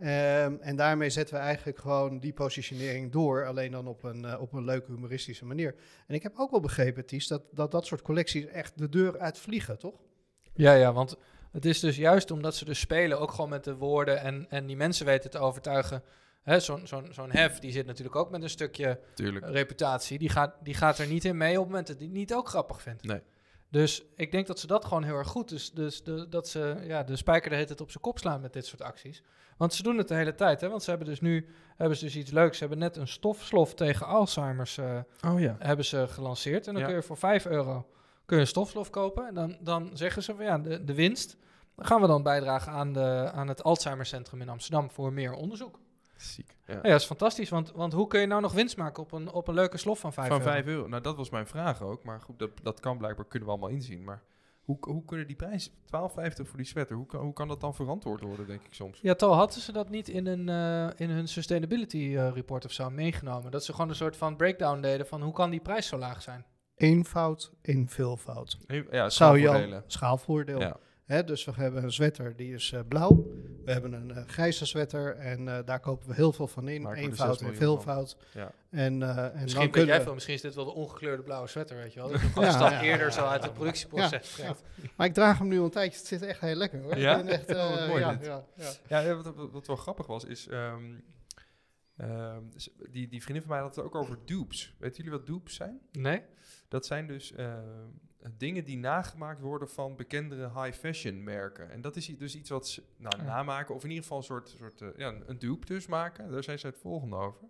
Ehm, 0.00 0.56
en 0.60 0.76
daarmee 0.76 1.10
zetten 1.10 1.34
we 1.34 1.40
eigenlijk 1.40 1.78
gewoon 1.78 2.18
die 2.18 2.32
positionering 2.32 3.12
door, 3.12 3.46
alleen 3.46 3.70
dan 3.70 3.86
op 3.86 4.02
een, 4.02 4.24
eh, 4.24 4.40
op 4.40 4.52
een 4.52 4.64
leuke 4.64 4.92
humoristische 4.92 5.44
manier. 5.44 5.74
En 6.06 6.14
ik 6.14 6.22
heb 6.22 6.32
ook 6.36 6.50
wel 6.50 6.60
begrepen, 6.60 7.06
Ties, 7.06 7.26
dat, 7.26 7.42
dat 7.52 7.70
dat 7.70 7.86
soort 7.86 8.02
collecties 8.02 8.46
echt 8.46 8.78
de 8.78 8.88
deur 8.88 9.18
uitvliegen, 9.18 9.78
toch? 9.78 9.94
Ja, 10.54 10.72
ja, 10.72 10.92
want 10.92 11.16
het 11.52 11.64
is 11.64 11.80
dus 11.80 11.96
juist 11.96 12.30
omdat 12.30 12.56
ze 12.56 12.64
dus 12.64 12.78
spelen, 12.80 13.20
ook 13.20 13.30
gewoon 13.30 13.50
met 13.50 13.64
de 13.64 13.74
woorden 13.76 14.20
en, 14.20 14.46
en 14.48 14.66
die 14.66 14.76
mensen 14.76 15.06
weten 15.06 15.30
te 15.30 15.38
overtuigen. 15.38 16.02
Hè, 16.42 16.60
Zo'n 16.60 16.86
zo'n 16.86 17.08
zo'n 17.12 17.30
hef, 17.30 17.58
die 17.58 17.72
zit 17.72 17.86
natuurlijk 17.86 18.16
ook 18.16 18.30
met 18.30 18.42
een 18.42 18.50
stukje 18.50 19.00
Tuurlijk. 19.14 19.46
reputatie. 19.48 20.18
Die 20.18 20.28
gaat, 20.28 20.54
die 20.62 20.74
gaat 20.74 20.98
er 20.98 21.06
niet 21.06 21.24
in 21.24 21.36
mee 21.36 21.52
op 21.52 21.56
het 21.58 21.66
moment 21.66 21.86
dat 21.86 21.96
hij 21.96 22.06
het 22.06 22.14
niet 22.14 22.34
ook 22.34 22.48
grappig 22.48 22.82
vindt. 22.82 23.02
Nee. 23.04 23.20
Dus 23.70 24.04
ik 24.16 24.30
denk 24.30 24.46
dat 24.46 24.58
ze 24.60 24.66
dat 24.66 24.84
gewoon 24.84 25.04
heel 25.04 25.14
erg 25.16 25.28
goed 25.28 25.52
is. 25.52 25.70
Dus 25.72 26.02
de, 26.02 26.28
dat 26.28 26.48
ze 26.48 26.76
ja, 26.82 27.02
de 27.02 27.16
spijker 27.16 27.48
de 27.50 27.54
hele 27.54 27.66
tijd 27.66 27.80
op 27.80 27.90
zijn 27.90 28.02
kop 28.02 28.18
slaan 28.18 28.40
met 28.40 28.52
dit 28.52 28.66
soort 28.66 28.82
acties. 28.82 29.22
Want 29.56 29.74
ze 29.74 29.82
doen 29.82 29.98
het 29.98 30.08
de 30.08 30.14
hele 30.14 30.34
tijd. 30.34 30.60
Hè? 30.60 30.68
Want 30.68 30.82
ze 30.82 30.90
hebben 30.90 31.08
dus 31.08 31.20
nu 31.20 31.46
hebben 31.76 31.96
ze 31.98 32.04
dus 32.04 32.16
iets 32.16 32.30
leuks. 32.30 32.54
Ze 32.58 32.60
hebben 32.60 32.78
net 32.78 32.96
een 32.96 33.08
stofslof 33.08 33.74
tegen 33.74 34.06
Alzheimer's 34.06 34.78
eh, 34.78 34.98
Oh 35.26 35.40
ja. 35.40 35.56
hebben 35.58 35.84
ze 35.84 36.08
gelanceerd. 36.08 36.66
En 36.66 36.72
dan 36.72 36.82
Ja. 36.82 36.88
kun 36.88 36.96
je 36.96 37.02
voor 37.02 37.16
5 37.16 37.46
euro 37.46 37.86
kun 38.24 38.36
je 38.36 38.42
een 38.42 38.48
stofslof 38.48 38.90
kopen. 38.90 39.26
En 39.26 39.34
dan, 39.34 39.56
dan 39.60 39.90
zeggen 39.92 40.22
ze 40.22 40.34
van 40.34 40.44
ja, 40.44 40.58
de, 40.58 40.84
de 40.84 40.94
winst 40.94 41.36
gaan 41.76 42.00
we 42.00 42.06
dan 42.06 42.22
bijdragen 42.22 42.72
aan, 42.72 42.92
de, 42.92 43.30
aan 43.34 43.48
het 43.48 43.62
Alzheimer 43.62 44.06
Centrum 44.06 44.40
in 44.40 44.48
Amsterdam 44.48 44.90
voor 44.90 45.12
meer 45.12 45.32
onderzoek. 45.32 45.78
Ziek. 46.20 46.56
Ja. 46.66 46.72
Nou 46.74 46.86
ja, 46.86 46.92
dat 46.92 47.00
is 47.00 47.06
fantastisch. 47.06 47.48
Want, 47.48 47.72
want 47.72 47.92
hoe 47.92 48.06
kun 48.06 48.20
je 48.20 48.26
nou 48.26 48.40
nog 48.40 48.52
winst 48.52 48.76
maken 48.76 49.02
op 49.02 49.12
een, 49.12 49.32
op 49.32 49.48
een 49.48 49.54
leuke 49.54 49.76
slof 49.76 49.98
van 49.98 50.12
5 50.12 50.28
Van 50.28 50.38
euro? 50.38 50.50
5 50.50 50.66
euro. 50.66 50.88
Nou, 50.88 51.02
dat 51.02 51.16
was 51.16 51.30
mijn 51.30 51.46
vraag 51.46 51.82
ook. 51.82 52.04
Maar 52.04 52.20
goed, 52.20 52.38
dat, 52.38 52.50
dat 52.62 52.80
kan 52.80 52.98
blijkbaar, 52.98 53.26
kunnen 53.26 53.48
we 53.48 53.54
allemaal 53.54 53.76
inzien. 53.76 54.04
Maar 54.04 54.22
hoe, 54.60 54.76
hoe 54.80 55.04
kunnen 55.04 55.26
die 55.26 55.36
prijs, 55.36 55.70
12,50 55.70 55.74
voor 56.22 56.56
die 56.56 56.64
sweater, 56.64 56.96
hoe 56.96 57.06
kan, 57.06 57.20
hoe 57.20 57.32
kan 57.32 57.48
dat 57.48 57.60
dan 57.60 57.74
verantwoord 57.74 58.20
worden, 58.20 58.46
denk 58.46 58.64
ik 58.64 58.74
soms? 58.74 58.98
Ja, 59.02 59.14
toch 59.14 59.34
hadden 59.34 59.60
ze 59.60 59.72
dat 59.72 59.88
niet 59.88 60.08
in, 60.08 60.26
een, 60.26 60.48
eh, 60.48 61.00
in 61.00 61.10
hun 61.10 61.28
sustainability 61.28 62.14
eh, 62.16 62.30
report 62.34 62.64
of 62.64 62.72
zo 62.72 62.90
meegenomen. 62.90 63.50
Dat 63.50 63.64
ze 63.64 63.72
gewoon 63.72 63.88
een 63.88 63.94
soort 63.94 64.16
van 64.16 64.36
breakdown 64.36 64.80
deden 64.80 65.06
van 65.06 65.22
hoe 65.22 65.32
kan 65.32 65.50
die 65.50 65.60
prijs 65.60 65.86
zo 65.86 65.98
laag 65.98 66.22
zijn. 66.22 66.44
Eenvoud 66.74 67.52
in 67.62 67.88
veelvoud. 67.88 68.58
Ja, 68.66 68.82
Zou 68.90 69.10
schaalvoordelen. 69.10 69.68
Jan, 69.68 69.82
schaalvoordeel. 69.86 70.60
Ja. 70.60 70.76
Hè, 71.10 71.24
dus 71.24 71.44
we 71.44 71.52
hebben 71.54 71.82
een 71.82 71.92
sweater 71.92 72.36
die 72.36 72.54
is 72.54 72.72
eh, 72.72 72.80
blauw. 72.88 73.26
We 73.64 73.72
hebben 73.72 73.92
een 73.92 74.10
eh, 74.10 74.22
grijze 74.26 74.66
sweater 74.66 75.16
en 75.16 75.48
eh, 75.48 75.58
daar 75.64 75.80
kopen 75.80 76.08
we 76.08 76.14
heel 76.14 76.32
veel 76.32 76.46
van 76.46 76.68
in. 76.68 76.82
Maken 76.82 77.02
Eenvoud 77.02 77.38
6 77.38 77.48
en 77.48 77.56
veelvoud. 77.56 78.16
Ja. 78.34 78.52
En, 78.70 79.02
eh, 79.02 79.24
en 79.24 79.32
Misschien 79.32 79.62
dan 79.62 79.70
kunnen 79.70 79.94
jij 79.94 80.02
veel, 80.02 80.14
misschien 80.14 80.34
is 80.34 80.40
dit 80.40 80.54
wel 80.54 80.64
de 80.64 80.70
ongekleurde 80.70 81.22
blauwe 81.22 81.48
sweater, 81.48 81.76
weet 81.76 81.92
je 81.92 82.00
wel. 82.00 82.10
Dat 82.10 82.20
je 82.20 82.26
gewoon 82.26 82.44
Ja, 82.44 82.50
een 82.50 82.56
stap 82.58 82.70
ja, 82.70 82.82
eerder 82.82 83.06
ja, 83.06 83.12
zo 83.12 83.24
uit 83.24 83.40
ja. 83.40 83.46
het 83.46 83.56
productieproces. 83.56 84.40
Maar 84.96 85.06
ik 85.06 85.14
draag 85.14 85.38
hem 85.38 85.48
nu 85.48 85.58
al 85.58 85.64
een 85.64 85.70
tijdje. 85.70 85.98
Het 85.98 86.06
zit 86.06 86.22
echt 86.22 86.40
heel 86.40 86.54
lekker 86.54 86.82
hoor. 86.82 86.98
Ja? 86.98 87.24
Echt, 87.24 87.50
Oh, 87.50 87.70
wat 87.70 87.78
eh, 87.78 87.88
mooi 87.88 88.00
ja, 88.00 88.14
dit. 88.14 88.26
ja, 88.26 88.44
ja. 88.54 88.70
Ja, 88.88 88.98
ja, 88.98 89.14
wat, 89.14 89.50
wat, 89.52 89.66
wel 89.66 89.76
grappig 89.76 90.06
was, 90.06 90.24
is... 90.24 90.46
ehm, 90.48 90.84
ehm, 91.96 92.42
die, 92.90 93.08
die 93.08 93.22
vriendin 93.22 93.42
van 93.42 93.52
mij 93.52 93.60
had 93.60 93.76
het 93.76 93.84
ook 93.84 93.94
over 93.94 94.18
dupes. 94.24 94.74
Weten 94.78 94.96
jullie 94.96 95.18
wat 95.18 95.26
dupes 95.26 95.54
zijn? 95.54 95.80
Nee? 95.92 96.22
Dat 96.68 96.86
zijn 96.86 97.06
dus 97.06 97.32
eh, 97.32 97.54
dingen 98.36 98.64
die 98.64 98.76
nagemaakt 98.78 99.40
worden 99.40 99.70
van 99.70 99.96
bekendere 99.96 100.62
high 100.62 100.78
fashion 100.78 101.22
merken. 101.24 101.70
En 101.70 101.80
dat 101.80 101.96
is 101.96 102.06
dus 102.06 102.34
iets 102.36 102.50
wat 102.50 102.68
ze 102.68 102.82
nou, 102.96 103.16
Ja. 103.16 103.22
namaken, 103.24 103.74
of 103.74 103.82
in 103.82 103.88
ieder 103.88 104.02
geval 104.02 104.18
een 104.18 104.24
soort, 104.24 104.48
soort 104.48 104.80
eh, 104.80 104.88
ja, 104.96 105.08
een- 105.08 105.30
een 105.30 105.38
dupe 105.38 105.66
dus 105.66 105.86
maken. 105.86 106.30
Daar 106.30 106.42
zijn 106.44 106.58
ze 106.58 106.66
het 106.66 106.78
volgende 106.78 107.16
over. 107.16 107.48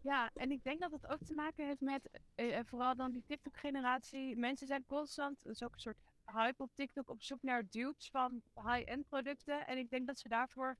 Ja, 0.00 0.30
en 0.34 0.50
ik 0.50 0.62
denk 0.64 0.80
dat 0.80 0.90
het 0.90 1.06
ook 1.06 1.22
te 1.24 1.34
maken 1.34 1.66
heeft 1.66 1.80
met 1.80 2.08
eh, 2.34 2.58
eh, 2.58 2.64
vooral 2.66 2.96
dan 2.96 3.10
die 3.12 3.22
TikTok-generatie. 3.26 4.36
Mensen 4.36 4.66
zijn 4.66 4.84
constant, 4.86 5.42
dat 5.42 5.52
is 5.54 5.62
ook 5.62 5.72
een 5.74 5.80
soort 5.80 5.98
hype 6.32 6.62
op 6.62 6.70
TikTok, 6.74 7.10
op 7.10 7.22
zoek 7.22 7.42
naar 7.42 7.62
dupes 7.70 8.08
van 8.10 8.42
high-end 8.54 9.08
producten. 9.08 9.66
En 9.66 9.78
ik 9.78 9.90
denk 9.90 10.06
dat 10.06 10.18
ze 10.18 10.28
daarvoor 10.28 10.76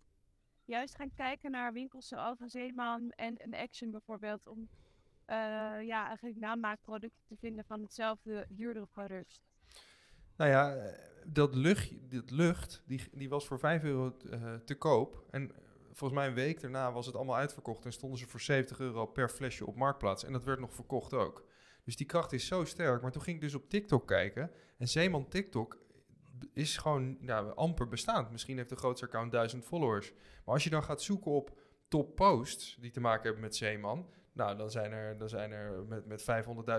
juist 0.65 0.95
gaan 0.97 1.15
kijken 1.15 1.51
naar 1.51 1.73
winkels 1.73 2.09
zoals 2.09 2.41
een 2.41 2.51
Zeeman 2.51 3.11
en 3.11 3.35
een 3.45 3.55
Action 3.55 3.91
bijvoorbeeld. 3.91 4.47
Om 4.47 4.59
eh, 4.61 4.82
ja, 5.87 6.07
eigenlijk 6.07 6.39
namaakproducten 6.39 7.25
te 7.27 7.37
vinden 7.37 7.65
van 7.65 7.83
hetzelfde 7.83 8.47
duurdere 8.49 8.87
product. 8.87 9.41
Nou 10.37 10.51
ja, 10.51 10.75
eh, 10.75 10.99
dat 11.27 11.55
lucht, 11.55 11.93
lucht 12.27 12.83
die, 12.87 13.01
die 13.13 13.29
was 13.29 13.47
voor 13.47 13.59
5 13.59 13.83
euro 13.83 14.17
eh, 14.31 14.55
te 14.55 14.75
koop. 14.75 15.25
En 15.31 15.51
eh, 15.51 15.57
volgens 15.93 16.21
mij 16.21 16.29
een 16.29 16.35
week 16.35 16.61
daarna 16.61 16.93
was 16.93 17.07
het 17.07 17.17
allemaal 17.17 17.37
uitverkocht. 17.37 17.85
En 17.85 17.93
stonden 17.93 18.19
ze 18.19 18.27
voor 18.27 18.41
70 18.41 18.81
euro 18.81 19.07
per 19.07 19.29
flesje 19.29 19.67
op 19.67 19.77
Marktplaats. 19.77 20.25
En 20.25 20.33
dat 20.33 20.45
werd 20.45 20.61
nog 20.61 20.75
verkocht 20.75 21.15
ook. 21.15 21.47
Dus 21.85 21.97
die 21.97 22.07
kracht 22.07 22.33
is 22.33 22.47
zo 22.47 22.65
sterk. 22.65 23.03
Maar 23.03 23.13
toen 23.13 23.23
ging 23.23 23.37
ik 23.37 23.43
dus 23.43 23.55
op 23.55 23.69
TikTok 23.69 24.07
kijken. 24.07 24.51
En 24.79 24.89
Zeeman 24.89 25.29
TikTok 25.29 25.79
is 26.53 26.77
gewoon 26.77 27.29
amper 27.55 27.89
bestaand. 27.89 28.31
Misschien 28.31 28.57
heeft 28.57 28.69
de 28.69 28.77
grootste 28.77 29.07
account 29.07 29.33
1000 29.33 29.65
followers. 29.65 30.13
Maar 30.45 30.55
als 30.55 30.65
je 30.65 30.71
dan 30.71 30.83
gaat 30.85 31.03
zoeken 31.03 31.31
op 31.31 31.59
top 31.89 32.17
posts 32.17 32.77
die 32.81 32.91
te 32.91 33.01
maken 33.01 33.23
hebben 33.23 33.43
met 33.43 33.57
Zeeman... 33.57 34.09
Nou, 34.33 34.57
dan 34.57 34.71
zijn 34.71 34.93
er, 34.93 35.19
dan 35.19 35.29
zijn 35.29 35.53
er 35.53 35.85
met, 35.85 36.07
met 36.07 36.23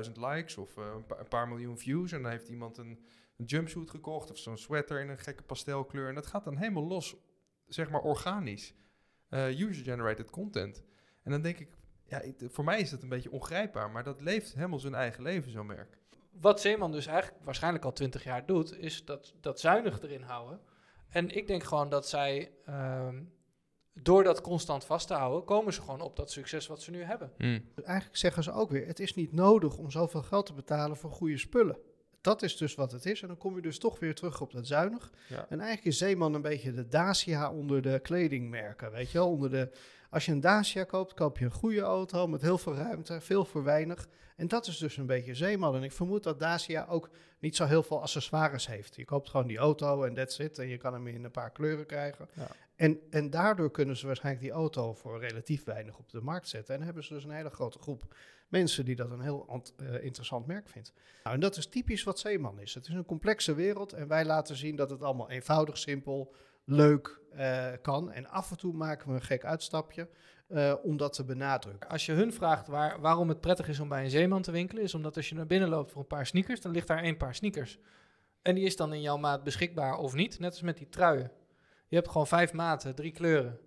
500.000 0.05 0.11
likes 0.13 0.57
of 0.57 0.77
eh, 0.77 0.83
een, 0.95 1.05
pa- 1.05 1.19
een 1.19 1.27
paar 1.27 1.47
miljoen 1.47 1.77
views. 1.77 2.11
En 2.11 2.21
dan 2.21 2.31
heeft 2.31 2.47
iemand 2.49 2.77
een, 2.77 3.03
een 3.37 3.45
jumpsuit 3.45 3.89
gekocht 3.89 4.31
of 4.31 4.37
zo'n 4.37 4.57
sweater 4.57 4.99
in 5.01 5.09
een 5.09 5.17
gekke 5.17 5.43
pastelkleur. 5.43 6.07
En 6.07 6.15
dat 6.15 6.27
gaat 6.27 6.43
dan 6.43 6.57
helemaal 6.57 6.87
los, 6.87 7.15
zeg 7.67 7.89
maar 7.89 8.01
organisch. 8.01 8.73
Eh, 9.29 9.59
User-generated 9.59 10.29
content. 10.29 10.83
En 11.23 11.31
dan 11.31 11.41
denk 11.41 11.57
ik, 11.59 11.69
ja, 12.03 12.21
voor 12.49 12.63
mij 12.63 12.79
is 12.79 12.89
dat 12.89 13.01
een 13.03 13.09
beetje 13.09 13.31
ongrijpbaar. 13.31 13.91
Maar 13.91 14.03
dat 14.03 14.21
leeft 14.21 14.53
helemaal 14.53 14.79
zijn 14.79 14.95
eigen 14.95 15.23
leven, 15.23 15.51
zo'n 15.51 15.65
merk. 15.65 15.97
Wat 16.31 16.61
Zeeman 16.61 16.91
dus 16.91 17.05
eigenlijk 17.05 17.43
waarschijnlijk 17.43 17.85
al 17.85 17.93
twintig 17.93 18.23
jaar 18.23 18.45
doet, 18.45 18.77
is 18.77 19.05
dat, 19.05 19.33
dat 19.41 19.59
zuinig 19.59 20.01
erin 20.01 20.21
houden. 20.21 20.59
En 21.09 21.29
ik 21.29 21.47
denk 21.47 21.63
gewoon 21.63 21.89
dat 21.89 22.07
zij, 22.09 22.51
ehm, 22.65 23.23
door 23.93 24.23
dat 24.23 24.41
constant 24.41 24.85
vast 24.85 25.07
te 25.07 25.13
houden, 25.13 25.43
komen 25.43 25.73
ze 25.73 25.81
gewoon 25.81 26.01
op 26.01 26.15
dat 26.15 26.31
succes 26.31 26.67
wat 26.67 26.81
ze 26.81 26.91
nu 26.91 27.03
hebben. 27.03 27.31
Eigenlijk 27.83 28.17
zeggen 28.17 28.43
ze 28.43 28.51
ook 28.51 28.69
weer, 28.69 28.87
het 28.87 28.99
is 28.99 29.13
niet 29.13 29.31
nodig 29.31 29.77
om 29.77 29.91
zoveel 29.91 30.21
geld 30.21 30.45
te 30.45 30.53
betalen 30.53 30.97
voor 30.97 31.11
goede 31.11 31.37
spullen. 31.37 31.77
Dat 32.23 32.41
is 32.41 32.57
dus 32.57 32.75
wat 32.75 32.91
het 32.91 33.05
is. 33.05 33.21
En 33.21 33.27
dan 33.27 33.37
kom 33.37 33.55
je 33.55 33.61
dus 33.61 33.79
toch 33.79 33.99
weer 33.99 34.15
terug 34.15 34.41
op 34.41 34.51
dat 34.51 34.67
zuinig. 34.67 35.11
Ja. 35.27 35.45
En 35.49 35.59
eigenlijk 35.59 35.85
is 35.85 35.97
Zeeman 35.97 36.33
een 36.33 36.41
beetje 36.41 36.73
de 36.73 36.87
Dacia 36.87 37.51
onder 37.51 37.81
de 37.81 37.99
kledingmerken. 37.99 38.91
Weet 38.91 39.11
je 39.11 39.17
wel? 39.17 39.29
Onder 39.29 39.49
de, 39.49 39.69
als 40.09 40.25
je 40.25 40.31
een 40.31 40.39
Dacia 40.39 40.83
koopt, 40.83 41.13
koop 41.13 41.37
je 41.37 41.45
een 41.45 41.51
goede 41.51 41.81
auto 41.81 42.27
met 42.27 42.41
heel 42.41 42.57
veel 42.57 42.75
ruimte, 42.75 43.21
veel 43.21 43.45
voor 43.45 43.63
weinig. 43.63 44.07
En 44.35 44.47
dat 44.47 44.67
is 44.67 44.77
dus 44.77 44.97
een 44.97 45.05
beetje 45.05 45.35
Zeeman. 45.35 45.75
En 45.75 45.83
ik 45.83 45.91
vermoed 45.91 46.23
dat 46.23 46.39
Dacia 46.39 46.85
ook 46.89 47.09
niet 47.39 47.55
zo 47.55 47.65
heel 47.65 47.83
veel 47.83 48.01
accessoires 48.01 48.67
heeft. 48.67 48.95
Je 48.95 49.05
koopt 49.05 49.29
gewoon 49.29 49.47
die 49.47 49.57
auto 49.57 50.03
en 50.03 50.13
that's 50.13 50.39
it. 50.39 50.59
En 50.59 50.67
je 50.67 50.77
kan 50.77 50.93
hem 50.93 51.07
in 51.07 51.23
een 51.23 51.31
paar 51.31 51.51
kleuren 51.51 51.85
krijgen. 51.85 52.29
Ja. 52.33 52.47
En, 52.75 52.99
en 53.09 53.29
daardoor 53.29 53.71
kunnen 53.71 53.97
ze 53.97 54.05
waarschijnlijk 54.05 54.45
die 54.45 54.53
auto 54.53 54.93
voor 54.93 55.19
relatief 55.19 55.63
weinig 55.63 55.97
op 55.97 56.09
de 56.09 56.21
markt 56.21 56.47
zetten. 56.47 56.75
En 56.75 56.81
hebben 56.81 57.03
ze 57.03 57.13
dus 57.13 57.23
een 57.23 57.31
hele 57.31 57.49
grote 57.49 57.79
groep 57.79 58.15
mensen 58.53 58.85
die 58.85 58.95
dat 58.95 59.11
een 59.11 59.21
heel 59.21 59.61
eh, 59.77 60.03
interessant 60.03 60.45
merk 60.45 60.69
vindt. 60.69 60.93
Nou, 61.23 61.35
en 61.35 61.41
dat 61.41 61.57
is 61.57 61.67
typisch 61.67 62.03
wat 62.03 62.19
Zeeman 62.19 62.59
is. 62.59 62.73
Het 62.73 62.87
is 62.87 62.93
een 62.93 63.05
complexe 63.05 63.53
wereld 63.53 63.93
en 63.93 64.07
wij 64.07 64.25
laten 64.25 64.55
zien 64.55 64.75
dat 64.75 64.89
het 64.89 65.01
allemaal 65.01 65.29
eenvoudig, 65.29 65.77
simpel, 65.77 66.33
leuk 66.65 67.19
eh, 67.31 67.67
kan. 67.81 68.11
En 68.11 68.29
af 68.29 68.51
en 68.51 68.57
toe 68.57 68.73
maken 68.73 69.07
we 69.07 69.13
een 69.13 69.21
gek 69.21 69.45
uitstapje 69.45 70.09
eh, 70.47 70.73
om 70.83 70.97
dat 70.97 71.13
te 71.13 71.23
benadrukken. 71.23 71.89
Als 71.89 72.05
je 72.05 72.11
hun 72.11 72.33
vraagt 72.33 72.67
waar, 72.67 73.01
waarom 73.01 73.29
het 73.29 73.41
prettig 73.41 73.67
is 73.67 73.79
om 73.79 73.89
bij 73.89 74.03
een 74.03 74.09
Zeeman 74.09 74.41
te 74.41 74.51
winkelen, 74.51 74.83
is 74.83 74.93
omdat 74.93 75.15
als 75.15 75.29
je 75.29 75.35
naar 75.35 75.47
binnen 75.47 75.69
loopt 75.69 75.91
voor 75.91 76.01
een 76.01 76.07
paar 76.07 76.25
sneakers, 76.25 76.61
dan 76.61 76.71
ligt 76.71 76.87
daar 76.87 77.03
één 77.03 77.17
paar 77.17 77.35
sneakers. 77.35 77.79
En 78.41 78.55
die 78.55 78.65
is 78.65 78.75
dan 78.75 78.93
in 78.93 79.01
jouw 79.01 79.17
maat 79.17 79.43
beschikbaar 79.43 79.97
of 79.97 80.13
niet, 80.13 80.39
net 80.39 80.51
als 80.51 80.61
met 80.61 80.77
die 80.77 80.89
truien. 80.89 81.31
Je 81.87 81.95
hebt 81.95 82.09
gewoon 82.09 82.27
vijf 82.27 82.53
maten, 82.53 82.95
drie 82.95 83.11
kleuren. 83.11 83.59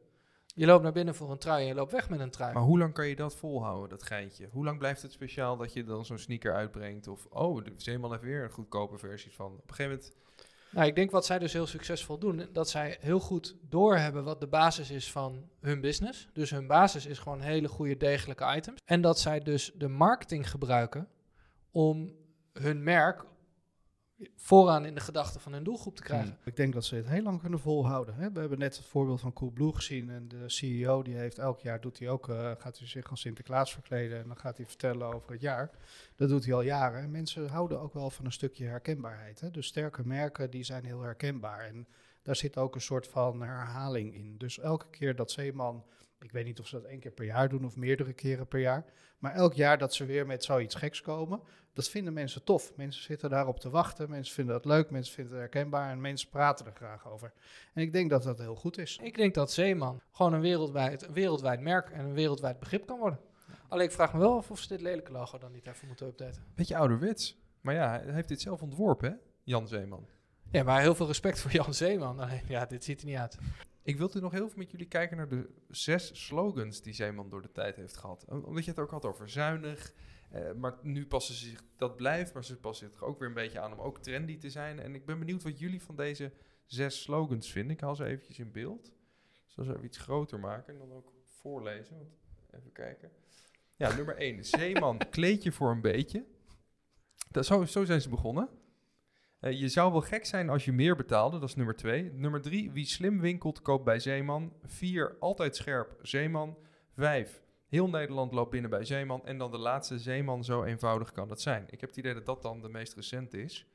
Je 0.58 0.66
loopt 0.66 0.82
naar 0.82 0.92
binnen 0.92 1.14
voor 1.14 1.30
een 1.30 1.38
trui 1.38 1.60
en 1.62 1.66
je 1.66 1.74
loopt 1.74 1.92
weg 1.92 2.08
met 2.08 2.20
een 2.20 2.30
trui. 2.30 2.54
Maar 2.54 2.62
hoe 2.62 2.78
lang 2.78 2.92
kan 2.94 3.06
je 3.06 3.16
dat 3.16 3.36
volhouden, 3.36 3.88
dat 3.88 4.02
geintje? 4.02 4.48
Hoe 4.52 4.64
lang 4.64 4.78
blijft 4.78 5.02
het 5.02 5.12
speciaal 5.12 5.56
dat 5.56 5.72
je 5.72 5.84
dan 5.84 6.04
zo'n 6.04 6.18
sneaker 6.18 6.54
uitbrengt? 6.54 7.08
Of, 7.08 7.26
oh, 7.30 7.64
de 7.64 7.72
Zeeman 7.76 8.10
heeft 8.10 8.22
weer 8.22 8.44
een 8.44 8.50
goedkope 8.50 8.98
versie 8.98 9.32
van. 9.32 9.52
Op 9.52 9.68
een 9.68 9.74
gegeven 9.74 9.90
moment... 9.90 10.16
Nou, 10.70 10.86
ik 10.86 10.94
denk 10.94 11.10
wat 11.10 11.26
zij 11.26 11.38
dus 11.38 11.52
heel 11.52 11.66
succesvol 11.66 12.18
doen, 12.18 12.48
dat 12.52 12.68
zij 12.68 12.96
heel 13.00 13.20
goed 13.20 13.56
doorhebben 13.68 14.24
wat 14.24 14.40
de 14.40 14.46
basis 14.46 14.90
is 14.90 15.12
van 15.12 15.48
hun 15.60 15.80
business. 15.80 16.28
Dus 16.32 16.50
hun 16.50 16.66
basis 16.66 17.06
is 17.06 17.18
gewoon 17.18 17.40
hele 17.40 17.68
goede, 17.68 17.96
degelijke 17.96 18.54
items. 18.56 18.80
En 18.84 19.00
dat 19.00 19.18
zij 19.18 19.40
dus 19.40 19.72
de 19.74 19.88
marketing 19.88 20.50
gebruiken 20.50 21.08
om 21.70 22.14
hun 22.52 22.82
merk 22.82 23.24
vooraan 24.36 24.84
in 24.84 24.94
de 24.94 25.00
gedachten 25.00 25.40
van 25.40 25.52
hun 25.52 25.64
doelgroep 25.64 25.96
te 25.96 26.02
krijgen. 26.02 26.38
Ik 26.44 26.56
denk 26.56 26.72
dat 26.72 26.84
ze 26.84 26.94
het 26.94 27.08
heel 27.08 27.22
lang 27.22 27.40
kunnen 27.40 27.58
volhouden. 27.58 28.14
Hè? 28.14 28.32
We 28.32 28.40
hebben 28.40 28.58
net 28.58 28.76
het 28.76 28.86
voorbeeld 28.86 29.20
van 29.20 29.32
Coolblue 29.32 29.74
gezien. 29.74 30.10
En 30.10 30.28
de 30.28 30.48
CEO 30.48 31.02
die 31.02 31.14
heeft 31.14 31.38
elk 31.38 31.60
jaar, 31.60 31.80
doet 31.80 31.98
hij 31.98 32.08
ook, 32.08 32.28
eh, 32.28 32.50
gaat 32.58 32.78
hij 32.78 32.86
zich 32.86 33.10
als 33.10 33.20
Sinterklaas 33.20 33.72
verkleden. 33.72 34.18
En 34.18 34.26
dan 34.26 34.36
gaat 34.36 34.56
hij 34.56 34.66
vertellen 34.66 35.14
over 35.14 35.32
het 35.32 35.40
jaar. 35.40 35.70
Dat 36.16 36.28
doet 36.28 36.44
hij 36.44 36.54
al 36.54 36.62
jaren. 36.62 37.02
En 37.02 37.10
mensen 37.10 37.48
houden 37.48 37.80
ook 37.80 37.94
wel 37.94 38.10
van 38.10 38.24
een 38.24 38.32
stukje 38.32 38.66
herkenbaarheid. 38.66 39.40
Hè? 39.40 39.50
Dus 39.50 39.66
sterke 39.66 40.06
merken, 40.06 40.50
die 40.50 40.64
zijn 40.64 40.84
heel 40.84 41.02
herkenbaar. 41.02 41.60
En 41.60 41.86
daar 42.26 42.36
zit 42.36 42.56
ook 42.56 42.74
een 42.74 42.80
soort 42.80 43.08
van 43.08 43.42
herhaling 43.42 44.14
in. 44.14 44.38
Dus 44.38 44.58
elke 44.58 44.90
keer 44.90 45.16
dat 45.16 45.30
Zeeman, 45.30 45.84
ik 46.18 46.32
weet 46.32 46.44
niet 46.44 46.60
of 46.60 46.66
ze 46.66 46.74
dat 46.74 46.84
één 46.84 47.00
keer 47.00 47.10
per 47.10 47.24
jaar 47.24 47.48
doen 47.48 47.64
of 47.64 47.76
meerdere 47.76 48.12
keren 48.12 48.46
per 48.46 48.60
jaar. 48.60 48.84
Maar 49.18 49.34
elk 49.34 49.54
jaar 49.54 49.78
dat 49.78 49.94
ze 49.94 50.04
weer 50.04 50.26
met 50.26 50.44
zoiets 50.44 50.74
geks 50.74 51.00
komen, 51.00 51.40
dat 51.72 51.88
vinden 51.88 52.12
mensen 52.12 52.44
tof. 52.44 52.72
Mensen 52.76 53.02
zitten 53.02 53.30
daarop 53.30 53.60
te 53.60 53.70
wachten, 53.70 54.10
mensen 54.10 54.34
vinden 54.34 54.54
dat 54.54 54.64
leuk, 54.64 54.90
mensen 54.90 55.14
vinden 55.14 55.32
het 55.32 55.42
herkenbaar 55.42 55.90
en 55.90 56.00
mensen 56.00 56.28
praten 56.28 56.66
er 56.66 56.72
graag 56.72 57.08
over. 57.08 57.32
En 57.74 57.82
ik 57.82 57.92
denk 57.92 58.10
dat 58.10 58.22
dat 58.22 58.38
heel 58.38 58.56
goed 58.56 58.78
is. 58.78 58.98
Ik 59.02 59.16
denk 59.16 59.34
dat 59.34 59.52
Zeeman 59.52 60.00
gewoon 60.10 60.32
een 60.32 60.40
wereldwijd, 60.40 61.02
een 61.02 61.12
wereldwijd 61.12 61.60
merk 61.60 61.90
en 61.90 62.04
een 62.04 62.14
wereldwijd 62.14 62.58
begrip 62.58 62.86
kan 62.86 62.98
worden. 62.98 63.20
Alleen 63.68 63.86
ik 63.86 63.92
vraag 63.92 64.12
me 64.12 64.18
wel 64.18 64.36
af 64.36 64.50
of 64.50 64.58
ze 64.58 64.68
dit 64.68 64.80
lelijke 64.80 65.12
logo 65.12 65.38
dan 65.38 65.52
niet 65.52 65.66
even 65.66 65.86
moeten 65.86 66.06
updaten. 66.06 66.44
Beetje 66.54 66.76
ouderwets. 66.76 67.38
Maar 67.60 67.74
ja, 67.74 67.88
hij 67.88 68.12
heeft 68.12 68.28
dit 68.28 68.40
zelf 68.40 68.62
ontworpen, 68.62 69.10
hè? 69.10 69.16
Jan 69.42 69.68
Zeeman. 69.68 70.15
Ja, 70.56 70.62
maar 70.62 70.80
heel 70.80 70.94
veel 70.94 71.06
respect 71.06 71.40
voor 71.40 71.50
Jan 71.50 71.74
Zeeman. 71.74 72.18
Alleen, 72.20 72.42
ja, 72.48 72.66
dit 72.66 72.84
ziet 72.84 73.00
er 73.00 73.06
niet 73.06 73.16
uit. 73.16 73.38
Ik 73.82 73.96
wilde 73.98 74.20
nog 74.20 74.32
heel 74.32 74.48
veel 74.48 74.58
met 74.58 74.70
jullie 74.70 74.86
kijken 74.86 75.16
naar 75.16 75.28
de 75.28 75.48
zes 75.68 76.24
slogans 76.26 76.82
die 76.82 76.92
Zeeman 76.94 77.28
door 77.28 77.42
de 77.42 77.52
tijd 77.52 77.76
heeft 77.76 77.96
gehad. 77.96 78.24
Om- 78.28 78.44
Omdat 78.44 78.64
je 78.64 78.70
het 78.70 78.80
ook 78.80 78.90
had 78.90 79.04
over 79.04 79.28
zuinig. 79.30 79.92
eh, 80.30 80.52
maar 80.52 80.74
nu 80.82 81.06
passen 81.06 81.34
ze 81.34 81.46
zich, 81.48 81.62
dat 81.76 81.96
blijft, 81.96 82.34
maar 82.34 82.44
ze 82.44 82.56
passen 82.56 82.90
zich 82.90 83.02
ook 83.02 83.18
weer 83.18 83.28
een 83.28 83.34
beetje 83.34 83.60
aan 83.60 83.72
om 83.72 83.80
ook 83.80 83.98
trendy 83.98 84.38
te 84.38 84.50
zijn. 84.50 84.80
En 84.80 84.94
ik 84.94 85.06
ben 85.06 85.18
benieuwd 85.18 85.42
wat 85.42 85.58
jullie 85.58 85.82
van 85.82 85.96
deze 85.96 86.32
zes 86.64 87.02
slogans 87.02 87.52
vinden. 87.52 87.72
Ik 87.74 87.80
haal 87.80 87.94
ze 87.96 88.04
eventjes 88.04 88.38
in 88.38 88.52
beeld. 88.52 88.92
Zal 89.46 89.64
ze 89.64 89.70
even 89.72 89.84
iets 89.84 89.98
groter 89.98 90.40
maken 90.40 90.72
en 90.72 90.78
dan 90.78 90.92
ook 90.92 91.12
voorlezen. 91.24 92.12
Even 92.50 92.72
kijken. 92.72 93.10
Ja, 93.76 93.94
nummer 93.94 94.16
1. 94.16 94.44
Zeeman, 94.44 94.98
kleed 95.10 95.42
je 95.42 95.52
voor 95.52 95.70
een 95.70 95.80
beetje. 95.80 96.24
Dat, 97.30 97.46
zo, 97.46 97.64
zo 97.64 97.84
zijn 97.84 98.00
ze 98.00 98.08
begonnen. 98.08 98.48
Eh, 99.40 99.60
je 99.60 99.68
zou 99.68 99.92
wel 99.92 100.00
gek 100.00 100.26
zijn 100.26 100.48
als 100.48 100.64
je 100.64 100.72
meer 100.72 100.96
betaalde, 100.96 101.38
dat 101.38 101.48
is 101.48 101.54
nummer 101.54 101.76
2. 101.76 102.12
Nummer 102.12 102.40
3, 102.40 102.70
wie 102.70 102.86
slim 102.86 103.20
winkelt, 103.20 103.62
koopt 103.62 103.84
bij 103.84 103.98
Zeeman. 103.98 104.52
4, 104.64 105.16
altijd 105.20 105.56
scherp, 105.56 105.98
Zeeman. 106.02 106.56
5, 106.94 107.42
heel 107.68 107.88
Nederland 107.88 108.32
loopt 108.32 108.50
binnen 108.50 108.70
bij 108.70 108.84
Zeeman. 108.84 109.26
En 109.26 109.38
dan 109.38 109.50
de 109.50 109.58
laatste, 109.58 109.98
Zeeman, 109.98 110.44
zo 110.44 110.64
eenvoudig 110.64 111.12
kan 111.12 111.30
het 111.30 111.40
zijn. 111.40 111.64
Ik 111.70 111.80
heb 111.80 111.88
het 111.88 111.98
idee 111.98 112.14
dat 112.14 112.26
dat 112.26 112.42
dan 112.42 112.60
de 112.60 112.68
meest 112.68 112.94
recente 112.94 113.42
is. 113.42 113.66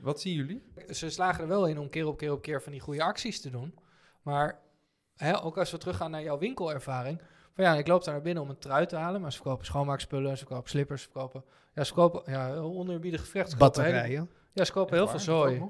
Wat 0.00 0.20
zien 0.20 0.34
jullie? 0.34 0.62
Ze 0.88 1.10
slagen 1.10 1.42
er 1.42 1.48
wel 1.48 1.66
in 1.66 1.78
om 1.78 1.88
keer 1.88 2.06
op 2.06 2.18
keer 2.18 2.32
op 2.32 2.42
keer 2.42 2.62
van 2.62 2.72
die 2.72 2.80
goede 2.80 3.02
acties 3.02 3.40
te 3.40 3.50
doen. 3.50 3.74
Maar 4.22 4.60
hè, 5.16 5.42
ook 5.42 5.58
als 5.58 5.70
we 5.70 5.78
teruggaan 5.78 6.10
naar 6.10 6.22
jouw 6.22 6.38
winkelervaring. 6.38 7.22
Van 7.54 7.64
ja, 7.64 7.74
ik 7.74 7.86
loop 7.86 8.04
daar 8.04 8.14
naar 8.14 8.22
binnen 8.22 8.42
om 8.42 8.50
een 8.50 8.58
trui 8.58 8.86
te 8.86 8.96
halen. 8.96 9.20
Maar 9.20 9.32
ze 9.32 9.36
verkopen 9.36 9.66
schoonmaakspullen, 9.66 10.38
ze 10.38 10.46
verkopen 10.46 10.70
slippers, 10.70 11.02
ze 11.02 11.08
verkopen... 11.10 11.44
Ja, 11.74 11.84
ze 11.84 11.92
verkopen 11.94 12.32
ja, 12.32 12.54
oneerbiedig 12.54 13.56
Batterijen. 13.58 14.30
Ja, 14.52 14.64
ze 14.64 14.72
kopen 14.72 14.94
heel 14.94 15.04
veel 15.04 15.12
waar? 15.14 15.24
Zooi. 15.24 15.62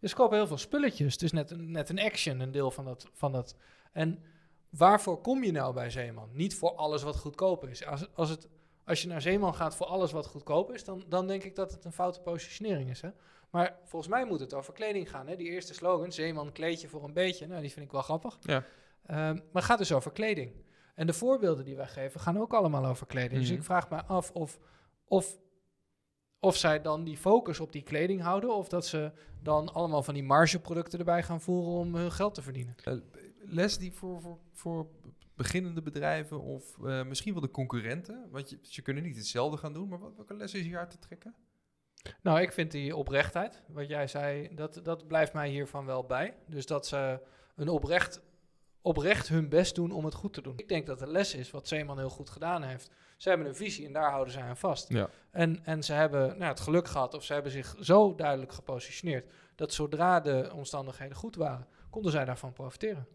Dus 0.00 0.10
ze 0.10 0.16
kopen 0.16 0.36
heel 0.36 0.46
veel 0.46 0.58
spulletjes. 0.58 1.12
Het 1.12 1.22
is 1.22 1.32
net 1.32 1.50
een, 1.50 1.70
net 1.70 1.88
een 1.88 2.00
action, 2.00 2.40
een 2.40 2.50
deel 2.50 2.70
van 2.70 2.84
dat, 2.84 3.08
van 3.12 3.32
dat. 3.32 3.56
En 3.92 4.22
waarvoor 4.70 5.20
kom 5.20 5.44
je 5.44 5.52
nou 5.52 5.74
bij 5.74 5.90
Zeeman? 5.90 6.28
Niet 6.32 6.54
voor 6.54 6.74
alles 6.74 7.02
wat 7.02 7.16
goedkoop 7.16 7.66
is. 7.66 7.86
Als, 7.86 8.14
als, 8.14 8.28
het, 8.30 8.48
als 8.84 9.02
je 9.02 9.08
naar 9.08 9.20
Zeeman 9.22 9.54
gaat 9.54 9.76
voor 9.76 9.86
alles 9.86 10.12
wat 10.12 10.26
goedkoop 10.26 10.72
is, 10.72 10.84
dan, 10.84 11.04
dan 11.08 11.26
denk 11.26 11.42
ik 11.44 11.54
dat 11.54 11.72
het 11.72 11.84
een 11.84 11.92
foute 11.92 12.20
positionering 12.20 12.90
is. 12.90 13.00
Hè? 13.00 13.08
Maar 13.50 13.78
volgens 13.84 14.10
mij 14.10 14.24
moet 14.24 14.40
het 14.40 14.54
over 14.54 14.72
kleding 14.72 15.10
gaan. 15.10 15.26
Hè? 15.28 15.36
Die 15.36 15.48
eerste 15.50 15.74
slogan, 15.74 16.12
Zeeman 16.12 16.52
kleedje 16.52 16.88
voor 16.88 17.04
een 17.04 17.12
beetje. 17.12 17.46
Nou, 17.46 17.60
die 17.60 17.70
vind 17.72 17.84
ik 17.84 17.92
wel 17.92 18.02
grappig. 18.02 18.38
Ja. 18.40 18.64
Ehm, 19.06 19.18
maar 19.34 19.44
het 19.52 19.64
gaat 19.64 19.78
dus 19.78 19.92
over 19.92 20.12
kleding. 20.12 20.52
En 20.94 21.06
de 21.06 21.12
voorbeelden 21.12 21.64
die 21.64 21.76
wij 21.76 21.86
geven 21.86 22.20
gaan 22.20 22.38
ook 22.40 22.54
allemaal 22.54 22.86
over 22.86 23.06
kleding. 23.06 23.40
Dus 23.40 23.48
Mhm. 23.48 23.58
ik 23.58 23.64
vraag 23.64 23.90
me 23.90 24.04
af 24.04 24.30
of, 24.30 24.58
of, 25.04 25.38
of 26.40 26.56
zij 26.56 26.82
dan 26.82 27.04
die 27.04 27.16
focus 27.16 27.60
op 27.60 27.72
die 27.72 27.82
kleding 27.82 28.20
houden... 28.20 28.54
of 28.54 28.68
dat 28.68 28.86
ze 28.86 29.12
dan 29.42 29.72
allemaal 29.72 30.02
van 30.02 30.14
die 30.14 30.22
margeproducten 30.22 30.98
erbij 30.98 31.22
gaan 31.22 31.40
voeren 31.40 31.72
om 31.72 31.94
hun 31.94 32.12
geld 32.12 32.34
te 32.34 32.42
verdienen. 32.42 32.74
Eh, 32.84 32.94
les 33.38 33.78
die 33.78 33.92
voor, 33.92 34.20
voor, 34.20 34.38
voor 34.52 34.86
beginnende 35.34 35.82
bedrijven 35.82 36.40
of 36.40 36.78
eh, 36.84 37.04
misschien 37.04 37.32
wel 37.32 37.42
de 37.42 37.50
concurrenten? 37.50 38.28
Want 38.30 38.50
je, 38.50 38.58
ze 38.62 38.82
kunnen 38.82 39.02
niet 39.02 39.16
hetzelfde 39.16 39.56
gaan 39.56 39.72
doen, 39.72 39.88
maar 39.88 39.98
wat, 39.98 40.16
welke 40.16 40.34
les 40.34 40.54
is 40.54 40.62
hier 40.62 40.78
uit 40.78 40.90
te 40.90 40.98
trekken? 40.98 41.34
Nou, 42.22 42.40
ik 42.40 42.52
vind 42.52 42.70
die 42.70 42.96
oprechtheid, 42.96 43.62
wat 43.68 43.88
jij 43.88 44.06
zei, 44.06 44.54
dat, 44.54 44.80
dat 44.82 45.06
blijft 45.06 45.32
mij 45.32 45.48
hiervan 45.48 45.86
wel 45.86 46.04
bij. 46.04 46.34
Dus 46.46 46.66
dat 46.66 46.86
ze 46.86 47.20
een 47.56 47.68
oprecht, 47.68 48.20
oprecht 48.82 49.28
hun 49.28 49.48
best 49.48 49.74
doen 49.74 49.90
om 49.90 50.04
het 50.04 50.14
goed 50.14 50.32
te 50.32 50.42
doen. 50.42 50.58
Ik 50.58 50.68
denk 50.68 50.86
dat 50.86 50.98
de 50.98 51.06
les 51.06 51.34
is 51.34 51.50
wat 51.50 51.68
Zeeman 51.68 51.98
heel 51.98 52.10
goed 52.10 52.30
gedaan 52.30 52.62
heeft. 52.62 52.90
Ze 53.20 53.28
hebben 53.28 53.46
een 53.46 53.54
visie 53.54 53.86
en 53.86 53.92
daar 53.92 54.10
houden 54.10 54.32
zij 54.32 54.42
aan 54.42 54.56
vast. 54.56 54.88
Ja. 54.88 55.10
En, 55.30 55.64
en 55.64 55.82
ze 55.82 55.92
hebben 55.92 56.28
nou, 56.38 56.50
het 56.50 56.60
geluk 56.60 56.88
gehad, 56.88 57.14
of 57.14 57.24
ze 57.24 57.32
hebben 57.32 57.52
zich 57.52 57.76
zo 57.80 58.14
duidelijk 58.14 58.52
gepositioneerd, 58.52 59.30
dat 59.54 59.72
zodra 59.72 60.20
de 60.20 60.50
omstandigheden 60.54 61.16
goed 61.16 61.36
waren, 61.36 61.66
konden 61.90 62.12
zij 62.12 62.24
daarvan 62.24 62.52
profiteren. 62.52 63.06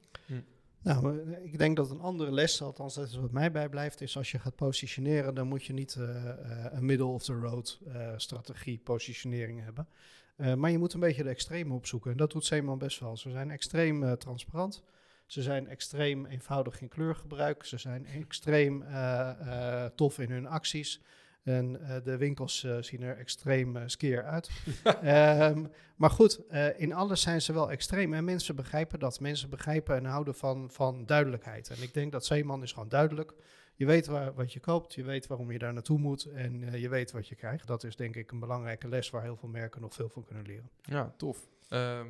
Nou, 0.82 1.32
eh, 1.32 1.44
ik 1.44 1.58
denk 1.58 1.76
dat 1.76 1.90
een 1.90 2.02
andere 2.02 2.32
les, 2.32 2.62
althans 2.62 2.96
dat 2.96 3.08
is 3.08 3.16
wat 3.16 3.32
mij 3.32 3.52
bijblijft, 3.52 4.02
is 4.02 4.18
als 4.18 4.32
je 4.32 4.40
gaat 4.40 4.56
positioneren, 4.56 5.36
dan 5.36 5.48
moet 5.48 5.64
je 5.64 5.74
niet 5.74 5.96
eh, 5.96 6.30
eh, 6.30 6.74
een 6.74 6.86
middle-of-the-road 6.86 7.80
eh, 7.88 8.14
strategie, 8.18 8.78
positionering 8.78 9.64
hebben. 9.64 9.88
Eh, 10.36 10.54
maar 10.54 10.72
je 10.72 10.78
moet 10.78 10.94
een 10.94 11.00
beetje 11.00 11.24
de 11.24 11.30
extreme 11.30 11.74
opzoeken. 11.74 12.12
En 12.12 12.18
dat 12.18 12.32
doet 12.32 12.46
Zeeman 12.46 12.78
best 12.78 13.00
wel. 13.00 13.18
Ze 13.18 13.30
zijn 13.30 13.52
extreem 13.52 14.04
eh, 14.04 14.12
transparant. 14.12 14.84
Ze 15.26 15.42
zijn 15.42 15.68
extreem 15.68 16.26
eenvoudig 16.26 16.82
in 16.82 16.88
kleurgebruik. 16.88 17.66
Ze 17.66 17.78
zijn 17.78 18.06
extreem 18.06 18.82
eh, 18.82 19.30
eh, 19.30 19.92
tof 19.96 20.20
in 20.20 20.32
hun 20.32 20.48
acties. 20.48 21.02
En 21.44 21.82
eh, 21.82 22.04
de 22.04 22.18
winkels 22.18 22.68
zien 22.80 23.02
er 23.02 23.18
extreem 23.18 23.90
skeer 23.90 24.24
uit. 24.24 24.50
Ehm, 25.02 25.66
maar 25.96 26.10
goed, 26.10 26.48
eh, 26.48 26.80
in 26.80 26.94
alles 26.94 27.22
zijn 27.22 27.42
ze 27.42 27.54
wel 27.54 27.72
extreem. 27.72 28.14
En 28.14 28.24
mensen 28.24 28.56
begrijpen 28.56 29.00
dat. 29.00 29.20
Mensen 29.20 29.50
begrijpen 29.50 29.96
en 29.96 30.06
houden 30.06 30.36
van, 30.36 30.70
van 30.72 31.06
duidelijkheid. 31.06 31.70
En 31.70 31.82
ik 31.82 31.94
denk 31.94 32.12
dat 32.12 32.26
Zeeman 32.26 32.64
is 32.64 32.72
gewoon 32.72 32.90
duidelijk. 32.90 33.34
Je 33.76 33.86
weet 33.86 34.06
waar, 34.06 34.34
wat 34.34 34.54
je 34.54 34.60
koopt, 34.60 34.94
je 34.94 35.04
weet 35.04 35.28
waarom 35.28 35.52
je 35.52 35.60
daar 35.60 35.74
naartoe 35.74 36.00
moet 36.00 36.26
en 36.26 36.64
eh, 36.64 36.82
je 36.82 36.90
weet 36.90 37.12
wat 37.12 37.28
je 37.28 37.36
krijgt. 37.36 37.68
Dat 37.68 37.84
is 37.84 37.96
denk 37.96 38.16
ik 38.16 38.32
een 38.32 38.40
belangrijke 38.40 38.88
les 38.88 39.10
waar 39.10 39.22
heel 39.22 39.36
veel 39.36 39.50
merken 39.50 39.82
nog 39.82 39.94
veel 39.94 40.10
van 40.10 40.24
kunnen 40.24 40.46
leren. 40.46 40.70
Ja, 40.82 41.14
tof. 41.18 41.48
Ehm, 41.70 42.08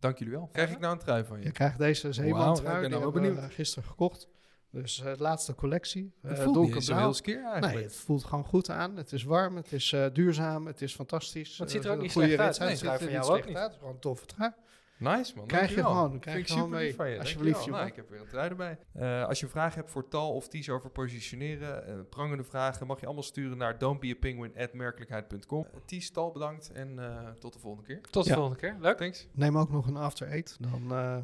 dank 0.00 0.18
jullie 0.18 0.34
wel. 0.34 0.48
Krijg 0.52 0.70
ik 0.70 0.78
nou 0.78 0.92
een 0.92 0.98
trui 0.98 1.24
van 1.24 1.38
je? 1.38 1.44
Je 1.44 1.52
krijgt 1.52 1.78
deze 1.78 2.12
Zeeman 2.12 2.54
trui, 2.54 2.84
ik 2.84 2.90
ben 2.90 3.00
nou 3.00 3.12
benieuwd. 3.12 3.38
eh, 3.38 3.44
gisteren 3.50 3.88
gekocht. 3.88 4.28
Dus 4.72 5.00
eh, 5.00 5.12
de 5.16 5.22
laatste 5.22 5.54
collectie. 5.54 6.12
Het 6.22 6.38
eh, 6.38 6.44
voelt 6.44 6.74
niet 6.74 6.84
zo 6.84 6.96
heel 6.96 7.14
skeer 7.14 7.42
eigenlijk. 7.44 7.74
Nee, 7.74 7.82
het 7.82 7.96
voelt 7.96 8.24
gewoon 8.24 8.44
goed 8.44 8.70
aan. 8.70 8.96
Het 8.96 9.12
is 9.12 9.22
warm, 9.24 9.56
het 9.56 9.72
is 9.72 9.92
eh, 9.92 10.06
duurzaam, 10.12 10.66
het 10.66 10.82
is 10.82 10.94
fantastisch. 10.94 11.50
Maar 11.58 11.66
het 11.66 11.70
ziet 11.76 11.84
er 11.84 11.90
Eh, 11.90 11.96
ook 11.96 12.02
niet 12.02 12.10
slecht 12.12 12.38
uit. 12.38 12.58
Nee, 12.58 12.68
Het 12.68 12.78
ziet 12.78 12.88
er 12.88 12.96
van 12.96 13.06
niet 13.06 13.14
jou 13.16 13.30
ook 13.36 13.42
slecht 13.42 13.58
uit. 13.58 13.74
Gewoon 13.78 13.92
een 13.94 13.98
toffe 14.00 14.26
trui. 14.26 14.52
Nice 15.00 15.32
man. 15.36 15.46
Krijg 15.46 15.74
je 15.74 15.82
gewoon, 15.82 16.10
Vind 16.10 16.20
krijg 16.22 16.38
ik 16.38 16.46
je 16.46 16.52
gewoon 16.52 16.68
super 16.68 16.84
lief 16.84 16.96
van 16.96 17.10
je. 17.10 17.18
Alsjeblieft. 17.18 17.66
Nou, 17.66 17.86
ik 17.86 17.96
heb 17.96 18.08
weer 18.08 18.20
een 18.20 18.26
trui 18.28 18.48
erbij. 18.50 18.78
Eh, 18.92 19.24
als 19.26 19.40
je 19.40 19.46
vragen 19.48 19.78
hebt 19.78 19.90
voor 19.90 20.08
tal 20.08 20.34
of 20.34 20.48
ties 20.48 20.68
over 20.70 20.90
positioneren, 20.90 21.86
eh, 21.86 21.94
prangende 22.10 22.44
vragen, 22.44 22.86
mag 22.86 23.00
je 23.00 23.04
allemaal 23.06 23.22
sturen 23.24 23.56
naar 23.58 23.78
don'tbeapingwin@merkelijkheid.com. 23.78 25.66
Uh, 25.74 25.80
ties, 25.86 26.10
tal 26.10 26.30
bedankt 26.32 26.72
en 26.72 26.98
eh, 26.98 27.28
tot 27.30 27.52
de 27.52 27.58
volgende 27.58 27.86
keer. 27.86 28.00
Tot 28.10 28.24
de 28.24 28.30
Ja. 28.30 28.36
volgende 28.36 28.60
keer. 28.60 28.76
Leuk. 28.80 28.96
Thanks. 28.96 29.28
Neem 29.32 29.58
ook 29.58 29.70
nog 29.70 29.86
een 29.86 29.96
after 29.96 30.26
eight, 30.28 30.56
dan 30.60 30.92
eh, 30.92 31.16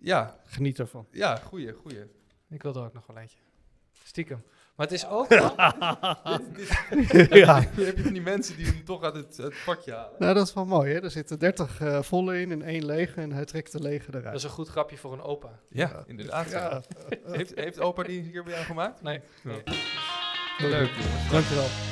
Ja, 0.00 0.40
geniet 0.44 0.78
ervan. 0.78 1.06
ja, 1.10 1.36
goeie, 1.36 1.72
goeie. 1.72 2.00
Ik 2.48 2.62
wil 2.62 2.74
er 2.74 2.84
ook 2.84 2.92
nog 2.92 3.06
wel 3.06 3.16
eentje. 3.16 3.38
Stiekem. 4.04 4.42
Maar 4.76 4.86
het 4.86 4.94
is 4.94 5.06
ook... 5.08 5.28
ja. 7.44 7.60
Dan 7.74 7.84
heb 7.86 7.96
je 7.96 8.02
van 8.02 8.12
die 8.12 8.22
mensen 8.22 8.56
die 8.56 8.66
hem 8.66 8.84
toch 8.84 9.02
uit 9.02 9.14
het, 9.14 9.36
het 9.36 9.54
pakje 9.64 9.92
halen. 9.92 10.12
Nou, 10.18 10.34
dat 10.34 10.46
is 10.46 10.54
wel 10.54 10.64
mooi, 10.64 10.92
hè? 10.92 11.02
Er 11.02 11.10
zitten 11.10 11.38
30 11.38 11.80
eh, 11.80 12.02
volle 12.02 12.40
in 12.40 12.52
en 12.52 12.62
één 12.62 12.84
lege 12.84 13.20
en 13.20 13.32
hij 13.32 13.44
trekt 13.44 13.72
de 13.72 13.80
lege 13.80 14.10
Dat 14.10 14.20
eruit. 14.20 14.36
is 14.36 14.42
een 14.42 14.50
goed 14.50 14.68
grapje 14.68 14.96
voor 14.96 15.12
een 15.12 15.22
opa. 15.22 15.48
Ja, 15.68 16.02
inderdaad. 16.06 16.50
Ja. 16.50 16.82
Heeft, 17.24 17.52
heeft 17.54 17.80
opa 17.80 18.02
die 18.02 18.20
hier 18.20 18.42
bij 18.42 18.52
jou 18.52 18.64
gemaakt? 18.64 19.02
Nee. 19.02 19.20
Nee. 19.42 19.62
Leuk. 20.58 20.90
Dankjewel. 21.30 21.91